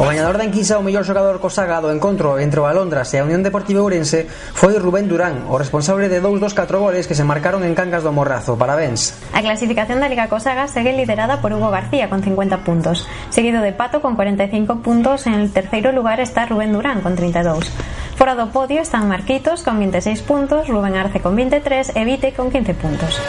O 0.00 0.08
gañador 0.08 0.40
da 0.40 0.48
enquisa 0.48 0.80
o 0.80 0.82
mellor 0.82 1.04
xogador 1.04 1.44
cosaga 1.44 1.76
do 1.84 1.92
encontro 1.92 2.40
entre 2.40 2.56
o 2.56 2.64
Alondras 2.64 3.12
e 3.12 3.20
a 3.20 3.26
Unión 3.28 3.44
Deportiva 3.44 3.84
Ourense 3.84 4.24
foi 4.56 4.72
Rubén 4.80 5.12
Durán, 5.12 5.44
o 5.52 5.60
responsable 5.60 6.08
de 6.08 6.24
dous 6.24 6.40
dos 6.40 6.56
catro 6.56 6.80
goles 6.80 7.04
que 7.04 7.12
se 7.12 7.20
marcaron 7.20 7.68
en 7.68 7.76
Cangas 7.76 8.00
do 8.00 8.08
Morrazo. 8.08 8.56
Parabéns. 8.56 9.12
A 9.36 9.44
clasificación 9.44 10.00
da 10.00 10.08
Liga 10.08 10.32
Cosaga 10.32 10.72
segue 10.72 10.96
liderada 10.96 11.44
por 11.44 11.52
Hugo 11.52 11.68
García 11.68 12.08
con 12.08 12.24
50 12.24 12.64
puntos, 12.64 13.04
seguido 13.28 13.60
de 13.60 13.76
Pato 13.76 14.00
con 14.00 14.16
45 14.16 14.80
puntos, 14.80 15.28
en 15.28 15.36
el 15.36 15.52
terceiro 15.52 15.92
lugar 15.92 16.16
está 16.24 16.48
Rubén 16.48 16.72
Durán 16.72 17.04
con 17.04 17.12
32. 17.12 17.68
Fora 18.16 18.32
do 18.40 18.48
podio 18.48 18.80
están 18.80 19.04
Marquitos 19.04 19.60
con 19.60 19.76
26 19.76 20.24
puntos, 20.24 20.64
Rubén 20.72 20.96
Arce 20.96 21.20
con 21.20 21.36
23 21.36 21.92
e 21.92 22.08
Vite 22.08 22.32
con 22.32 22.48
15 22.48 22.72
puntos. 22.72 23.20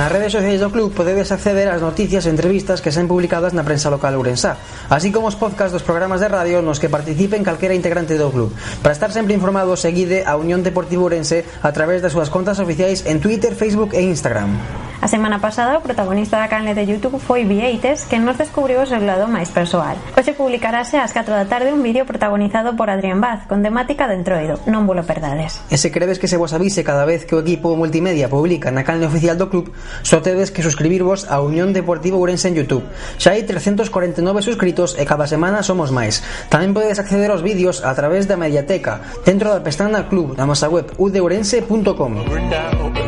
Nas 0.00 0.08
redes 0.08 0.32
sociais 0.32 0.64
do 0.64 0.72
club 0.72 0.96
podedes 0.96 1.28
acceder 1.28 1.68
ás 1.68 1.84
noticias 1.84 2.24
e 2.24 2.32
entrevistas 2.32 2.80
que 2.80 2.88
sen 2.88 3.04
publicadas 3.04 3.52
na 3.52 3.68
prensa 3.68 3.92
local 3.92 4.16
ourensá, 4.16 4.56
así 4.88 5.12
como 5.12 5.28
os 5.28 5.36
podcast 5.36 5.76
dos 5.76 5.84
programas 5.84 6.24
de 6.24 6.32
radio 6.32 6.64
nos 6.64 6.80
que 6.80 6.88
participen 6.88 7.44
calquera 7.44 7.76
integrante 7.76 8.16
do 8.16 8.32
club. 8.32 8.48
Para 8.80 8.96
estar 8.96 9.12
sempre 9.12 9.36
informado, 9.36 9.76
seguide 9.76 10.24
a 10.24 10.40
Unión 10.40 10.64
Deportiva 10.64 11.04
Ourense 11.04 11.44
a 11.60 11.68
través 11.76 12.00
das 12.00 12.16
súas 12.16 12.32
contas 12.32 12.56
oficiais 12.64 13.04
en 13.04 13.20
Twitter, 13.20 13.52
Facebook 13.52 13.92
e 13.92 14.00
Instagram. 14.00 14.56
A 15.00 15.08
semana 15.08 15.40
pasada, 15.40 15.78
o 15.78 15.80
protagonista 15.80 16.36
da 16.36 16.52
canle 16.52 16.76
de 16.76 16.84
YouTube 16.84 17.16
foi 17.16 17.48
Vieites, 17.48 18.04
que 18.04 18.20
nos 18.20 18.36
descubriu 18.36 18.84
o 18.84 18.86
seu 18.86 19.00
lado 19.00 19.24
máis 19.32 19.48
persoal. 19.48 19.96
Hoxe 20.12 20.36
publicarase 20.36 21.00
ás 21.00 21.16
4 21.16 21.32
da 21.32 21.48
tarde 21.48 21.72
un 21.72 21.80
vídeo 21.80 22.04
protagonizado 22.04 22.76
por 22.76 22.92
Adrián 22.92 23.16
Vaz, 23.16 23.48
con 23.48 23.64
temática 23.64 24.04
de 24.04 24.20
entroido. 24.20 24.60
Non 24.68 24.84
vos 24.84 25.00
perdades. 25.08 25.64
E 25.72 25.80
se 25.80 25.88
credes 25.88 26.20
que 26.20 26.28
se 26.28 26.36
vos 26.36 26.52
avise 26.52 26.84
cada 26.84 27.08
vez 27.08 27.24
que 27.24 27.32
o 27.32 27.40
equipo 27.40 27.72
multimedia 27.80 28.28
publica 28.28 28.68
na 28.68 28.84
canle 28.84 29.08
oficial 29.08 29.40
do 29.40 29.48
club, 29.48 29.72
só 30.04 30.20
tedes 30.20 30.52
que 30.52 30.60
suscribirvos 30.60 31.24
a 31.32 31.40
Unión 31.40 31.72
Deportivo 31.72 32.20
Ourense 32.20 32.52
en 32.52 32.60
YouTube. 32.60 32.84
Xa 33.16 33.32
hai 33.32 33.48
349 33.48 34.20
suscritos 34.44 35.00
e 35.00 35.08
cada 35.08 35.24
semana 35.24 35.64
somos 35.64 35.96
máis. 35.96 36.20
Tamén 36.52 36.76
podedes 36.76 37.00
acceder 37.00 37.32
aos 37.32 37.40
vídeos 37.40 37.80
a 37.88 37.96
través 37.96 38.28
da 38.28 38.36
Mediateca, 38.36 39.00
dentro 39.24 39.48
da 39.48 39.64
pestana 39.64 40.12
Club, 40.12 40.36
da 40.36 40.44
nosa 40.44 40.68
web 40.68 40.92
udeurense.com. 41.00 42.99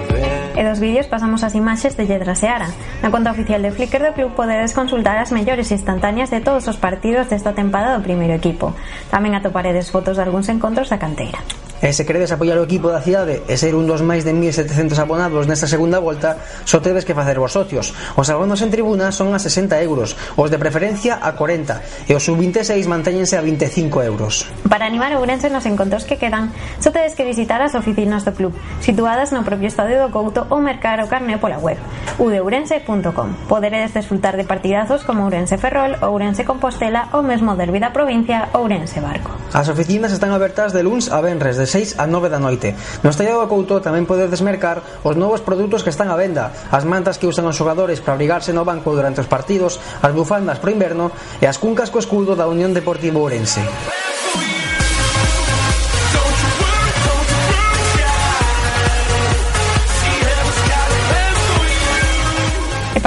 E 0.63 0.65
dos 0.65 0.79
vídeos 0.79 1.11
pasamos 1.11 1.43
ás 1.43 1.59
imaxes 1.59 1.99
de 1.99 2.07
Lledra 2.07 2.39
Seara. 2.39 2.71
Na 3.03 3.11
conta 3.11 3.35
oficial 3.35 3.59
de 3.59 3.75
Flickr 3.75 3.99
do 3.99 4.15
club 4.15 4.31
podedes 4.39 4.71
consultar 4.71 5.19
as 5.19 5.35
mellores 5.35 5.75
instantáneas 5.75 6.31
de 6.31 6.39
todos 6.39 6.71
os 6.71 6.79
partidos 6.79 7.27
desta 7.27 7.51
tempada 7.51 7.99
do 7.99 8.07
primeiro 8.07 8.39
equipo. 8.39 8.71
Tamén 9.11 9.35
atoparedes 9.35 9.91
fotos 9.91 10.15
de 10.15 10.23
algúns 10.23 10.47
encontros 10.55 10.87
da 10.87 11.03
canteira. 11.03 11.43
E 11.83 11.91
se 11.91 12.07
queredes 12.07 12.31
apoiar 12.31 12.63
o 12.63 12.65
equipo 12.71 12.95
da 12.95 13.03
cidade 13.03 13.43
e 13.51 13.59
ser 13.59 13.75
un 13.75 13.91
dos 13.91 14.07
máis 14.07 14.23
de 14.23 14.31
1.700 14.31 14.95
abonados 15.03 15.51
nesta 15.51 15.67
segunda 15.67 15.99
volta, 15.99 16.39
só 16.63 16.79
tedes 16.79 17.03
que 17.03 17.11
facer 17.11 17.43
vos 17.43 17.51
socios. 17.51 17.91
Os 18.15 18.31
abonos 18.31 18.63
en 18.63 18.71
tribuna 18.71 19.11
son 19.11 19.35
a 19.35 19.43
60 19.43 19.83
euros, 19.83 20.15
os 20.39 20.47
de 20.47 20.63
preferencia 20.63 21.19
a 21.19 21.35
40 21.35 22.07
e 22.07 22.15
os 22.15 22.23
sub-26 22.23 22.87
mantéñense 22.87 23.35
a 23.35 23.43
25 23.43 23.99
euros. 23.99 24.47
Para 24.71 24.87
animar 24.87 25.11
a 25.11 25.19
Ourense 25.19 25.51
nos 25.51 25.67
encontros 25.67 26.07
que 26.07 26.23
quedan, 26.23 26.55
só 26.79 26.95
tedes 26.95 27.19
que 27.19 27.27
visitar 27.27 27.59
as 27.59 27.75
oficinas 27.75 28.23
do 28.23 28.31
club, 28.31 28.55
situadas 28.79 29.35
no 29.35 29.43
propio 29.43 29.67
estadio 29.67 29.99
do 29.99 30.15
Couto 30.15 30.47
ou 30.55 30.63
mercar 30.63 31.03
o 31.03 31.11
carné 31.11 31.43
pola 31.43 31.59
web, 31.59 31.83
udeurense.com. 32.23 33.51
Poderedes 33.51 33.91
desfrutar 33.91 34.39
de 34.39 34.47
partidazos 34.47 35.03
como 35.03 35.27
Ourense 35.27 35.59
Ferrol, 35.59 35.99
Ourense 35.99 36.47
Compostela 36.47 37.11
ou 37.11 37.27
mesmo 37.27 37.59
derbi 37.59 37.83
da 37.83 37.91
provincia 37.91 38.55
Ourense 38.55 39.03
Barco. 39.03 39.35
As 39.51 39.67
oficinas 39.67 40.15
están 40.15 40.31
abertas 40.31 40.71
de 40.71 40.87
luns 40.87 41.11
a 41.11 41.19
venres 41.19 41.59
de 41.59 41.72
6 41.73 41.97
a 41.97 42.05
9 42.05 42.29
da 42.29 42.37
noite. 42.37 42.77
No 43.01 43.09
Estallado 43.09 43.41
do 43.41 43.49
Couto 43.49 43.81
tamén 43.81 44.05
podedes 44.05 44.45
mercar 44.45 44.85
os 45.01 45.17
novos 45.17 45.41
produtos 45.41 45.81
que 45.81 45.89
están 45.89 46.13
á 46.13 46.17
venda, 46.21 46.53
as 46.69 46.85
mantas 46.85 47.17
que 47.17 47.25
usan 47.25 47.49
os 47.49 47.57
xogadores 47.57 48.05
para 48.05 48.13
abrigarse 48.13 48.53
no 48.53 48.69
banco 48.69 48.93
durante 48.93 49.25
os 49.25 49.31
partidos, 49.33 49.81
as 50.05 50.13
bufandas 50.13 50.61
pro 50.61 50.69
inverno 50.69 51.09
e 51.41 51.49
as 51.49 51.57
cuncas 51.57 51.89
co 51.89 52.05
escudo 52.05 52.37
da 52.37 52.45
Unión 52.45 52.77
Deportiva 52.77 53.17
Ourense. 53.17 53.65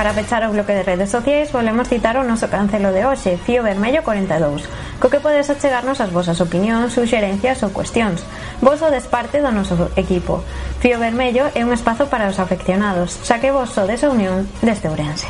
Para 0.06 0.22
pechar 0.22 0.46
o 0.46 0.52
bloque 0.52 0.76
de 0.76 0.84
redes 0.84 1.10
sociais 1.10 1.50
volvemos 1.50 1.90
citar 1.90 2.14
o 2.14 2.22
noso 2.22 2.46
cancelo 2.46 2.94
de 2.94 3.10
hoxe, 3.10 3.42
Fío 3.42 3.66
Vermello 3.66 4.06
42, 4.06 4.70
co 5.02 5.10
que 5.10 5.18
podes 5.18 5.50
achegarnos 5.50 5.98
as 5.98 6.14
vosas 6.14 6.38
opinións, 6.38 6.94
suxerencias 6.94 7.66
ou 7.66 7.74
cuestións. 7.74 8.22
Vos 8.62 8.86
o 8.86 8.94
desparte 8.94 9.42
do 9.42 9.50
noso 9.50 9.90
equipo. 9.98 10.46
Fío 10.78 11.02
Vermello 11.02 11.50
é 11.58 11.66
un 11.66 11.74
espazo 11.74 12.06
para 12.06 12.30
os 12.30 12.38
afeccionados, 12.38 13.18
xa 13.26 13.42
que 13.42 13.50
vos 13.50 13.74
sodes 13.74 14.06
a 14.06 14.14
unión 14.14 14.46
deste 14.62 14.86
Ourense. 14.86 15.26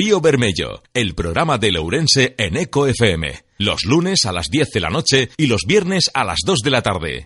Fío 0.00 0.20
Bermello, 0.20 0.80
el 0.94 1.16
programa 1.16 1.58
de 1.58 1.72
Lourense 1.72 2.36
en 2.38 2.56
Eco 2.56 2.86
FM. 2.86 3.32
Los 3.58 3.84
lunes 3.84 4.26
a 4.26 4.32
las 4.32 4.48
10 4.48 4.70
de 4.70 4.78
la 4.78 4.90
noche 4.90 5.30
y 5.36 5.48
los 5.48 5.62
viernes 5.66 6.04
a 6.14 6.22
las 6.22 6.38
2 6.46 6.60
de 6.62 6.70
la 6.70 6.82
tarde. 6.82 7.24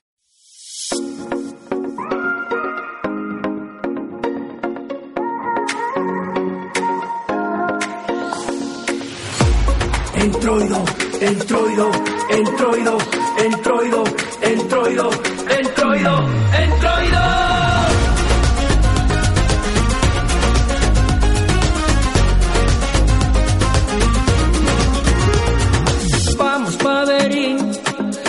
entroido, 10.17 10.85
entroido, 11.21 11.91
entroido, 12.31 12.99
entroido, 13.37 14.05
entroido, 14.41 15.11
entroido, 15.51 16.27
entroido. 16.59 17.12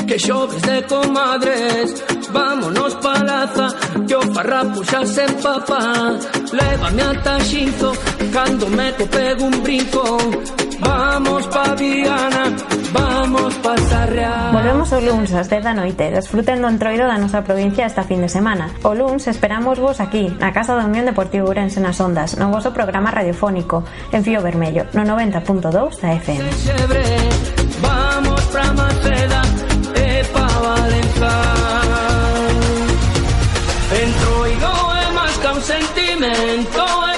que 0.08 0.20
xogues 0.20 0.62
de 0.62 0.84
comadres. 0.84 2.04
Vámonos 2.32 2.96
pa 2.96 3.16
laza, 3.24 3.68
que 4.08 4.16
o 4.16 4.22
farrapo 4.34 4.84
xa 4.84 5.06
se 5.06 5.26
empapa. 5.26 6.18
Lévame 6.52 7.02
a 7.02 7.14
taxinzo, 7.22 7.92
cando 8.32 8.68
me 8.68 8.92
pego 8.94 9.46
un 9.46 9.64
brinco. 9.64 10.04
Vamos 10.80 11.48
pa 11.48 11.76
Viana, 11.76 12.52
vamos 12.92 13.54
pa 13.64 13.78
Sarriá. 13.78 14.52
Volvemos 14.52 14.92
o 14.92 15.00
Luns 15.00 15.32
ás 15.34 15.48
10 15.48 15.64
da 15.64 15.74
noite. 15.74 16.12
Desfruten 16.12 16.60
do 16.60 16.68
entroido 16.68 17.08
da 17.08 17.18
nosa 17.18 17.46
provincia 17.46 17.86
esta 17.86 18.04
fin 18.04 18.20
de 18.20 18.28
semana. 18.28 18.70
O 18.84 18.92
Luns 18.94 19.28
esperamos 19.28 19.80
vos 19.80 20.02
aquí, 20.04 20.34
na 20.40 20.52
Casa 20.52 20.76
da 20.76 20.86
Unión 20.86 21.06
Deportivo 21.06 21.48
Urense 21.48 21.80
nas 21.80 22.00
Ondas 22.04 22.36
No 22.36 22.52
voso 22.52 22.76
programa 22.76 23.12
radiofónico, 23.12 23.84
en 24.12 24.24
Fío 24.24 24.42
Vermello, 24.42 24.86
no 24.92 25.08
90.2 25.08 26.02
da 26.02 26.10
FM 26.20 27.63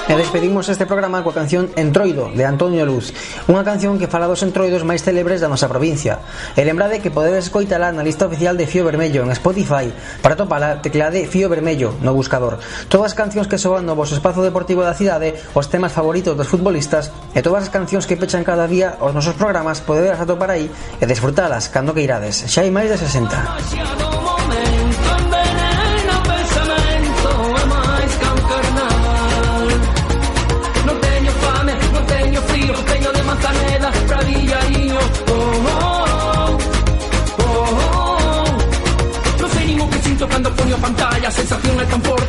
E 0.06 0.14
despedimos 0.14 0.70
este 0.70 0.86
programa 0.86 1.18
coa 1.26 1.34
canción 1.34 1.66
Entroido 1.74 2.30
de 2.30 2.46
Antonio 2.46 2.86
Luz. 2.86 3.10
Unha 3.50 3.66
canción 3.66 3.98
que 3.98 4.06
fala 4.06 4.30
dos 4.30 4.46
entroidos 4.46 4.86
máis 4.86 5.02
célebres 5.02 5.42
da 5.42 5.50
nosa 5.50 5.66
provincia. 5.66 6.22
E 6.54 6.62
lembrade 6.62 7.02
que 7.02 7.10
podedes 7.10 7.50
escoitala 7.50 7.90
na 7.90 8.06
lista 8.06 8.30
oficial 8.30 8.54
de 8.54 8.70
Fío 8.70 8.86
Vermello 8.86 9.26
en 9.26 9.34
Spotify 9.34 9.90
Para 10.22 10.38
topala 10.38 10.78
tecleade 10.78 11.26
Fío 11.26 11.50
Vermello 11.50 11.98
no 12.06 12.14
buscador. 12.14 12.62
Todas 12.86 13.10
as 13.10 13.18
cancións 13.18 13.50
que 13.50 13.58
soan 13.58 13.82
no 13.82 13.98
vosso 13.98 14.14
espazo 14.14 14.46
deportivo 14.46 14.86
da 14.86 14.94
cidade 14.94 15.34
Os 15.58 15.66
temas 15.66 15.90
favoritos 15.90 16.38
dos 16.38 16.46
futbolistas 16.46 17.10
E 17.34 17.42
todas 17.42 17.66
as 17.66 17.74
cancións 17.74 18.06
que 18.06 18.14
pechan 18.14 18.46
cada 18.46 18.70
día 18.70 18.94
os 19.02 19.10
nosos 19.10 19.34
programas 19.34 19.82
Podedes 19.82 20.22
atopar 20.22 20.54
aí 20.54 20.70
e 21.02 21.04
desfrutalas 21.10 21.66
cando 21.66 21.90
que 21.90 22.06
irades 22.06 22.46
Xa 22.46 22.62
hai 22.62 22.70
máis 22.70 22.94
de 22.94 22.98
60 23.02 24.15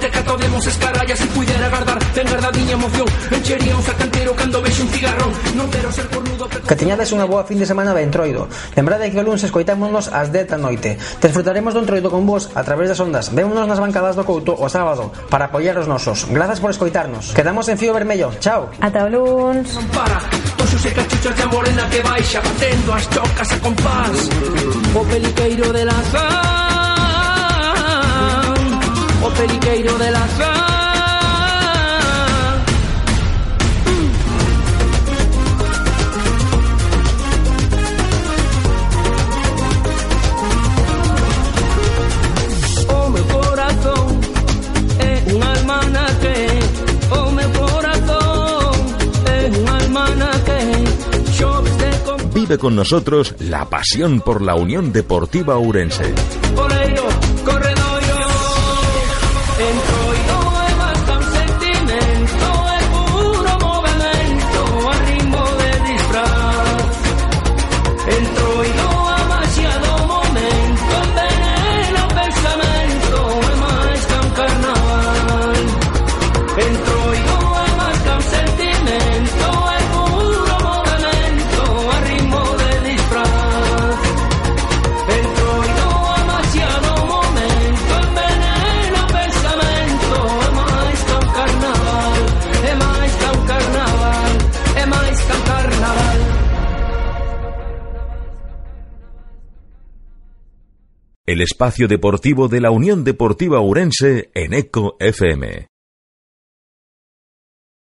se 0.07 0.11
catodemos 0.11 0.65
escarallas 0.65 1.19
e 1.19 1.27
puidera 1.35 1.67
agardar 1.67 1.99
ten 2.15 2.23
gardadiña 2.23 2.79
emoción. 2.79 3.07
Enchería 3.31 3.75
un 3.75 3.83
sacantero 3.83 4.31
cando 4.35 4.61
vexo 4.61 4.83
un 4.83 4.89
cigarrón. 4.95 5.31
Non 5.59 5.67
quero 5.67 5.91
ser 5.91 6.07
cornudo 6.07 6.47
que 6.47 6.75
teñades 6.79 7.11
unha 7.11 7.27
boa 7.27 7.43
fin 7.43 7.59
de 7.59 7.67
semana 7.67 7.91
ben 7.91 8.07
troido. 8.07 8.47
Lembrade 8.71 9.11
que 9.11 9.19
o 9.19 9.25
lunes 9.25 9.43
escoitámonos 9.43 10.07
ás 10.07 10.31
10 10.31 10.55
da 10.55 10.59
noite. 10.59 10.95
Desfrutaremos 11.19 11.75
dun 11.75 11.83
troido 11.83 12.07
con 12.07 12.23
vos 12.23 12.47
a 12.55 12.63
través 12.63 12.87
das 12.87 13.03
ondas. 13.03 13.35
Vémonos 13.35 13.67
nas 13.67 13.83
bancadas 13.83 14.15
do 14.15 14.23
Couto 14.23 14.55
o 14.55 14.71
sábado 14.71 15.11
para 15.27 15.51
apoiar 15.51 15.75
os 15.75 15.91
nosos. 15.91 16.23
Grazas 16.31 16.63
por 16.63 16.71
escoitarnos. 16.71 17.35
Quedamos 17.35 17.67
en 17.67 17.75
Fío 17.75 17.91
Vermello. 17.91 18.31
Chao. 18.39 18.71
Ata 18.79 19.03
o 19.03 19.09
lunes 19.11 19.75
non 19.75 19.87
para 19.91 20.23
toxos 20.55 20.87
e 20.87 20.91
cachuchas 20.95 21.35
de 21.35 21.45
morena 21.51 21.83
que 21.91 21.99
baixa 21.99 22.39
batendo 22.39 22.95
as 22.95 23.03
chocas 23.11 23.49
a 23.51 23.57
compás. 23.59 24.17
O 24.95 25.03
peliqueiro 25.03 25.67
de 25.75 25.83
las 25.83 26.07
un 49.59 49.69
almanaque. 49.69 50.63
Xoves 51.37 51.77
de 51.77 51.91
con 52.05 52.33
Vive 52.33 52.57
con 52.57 52.75
nosotros 52.75 53.35
la 53.39 53.65
pasión 53.65 54.21
por 54.21 54.41
la 54.41 54.55
Unión 54.55 54.91
Deportiva 54.91 55.57
Ourense. 55.57 56.13
El 101.37 101.43
espacio 101.43 101.87
deportivo 101.87 102.47
de 102.47 102.59
la 102.59 102.71
Unión 102.71 103.03
Deportiva 103.03 103.59
Ourense 103.59 104.31
en 104.33 104.55
Eco 104.55 104.97
FM. 104.99 105.67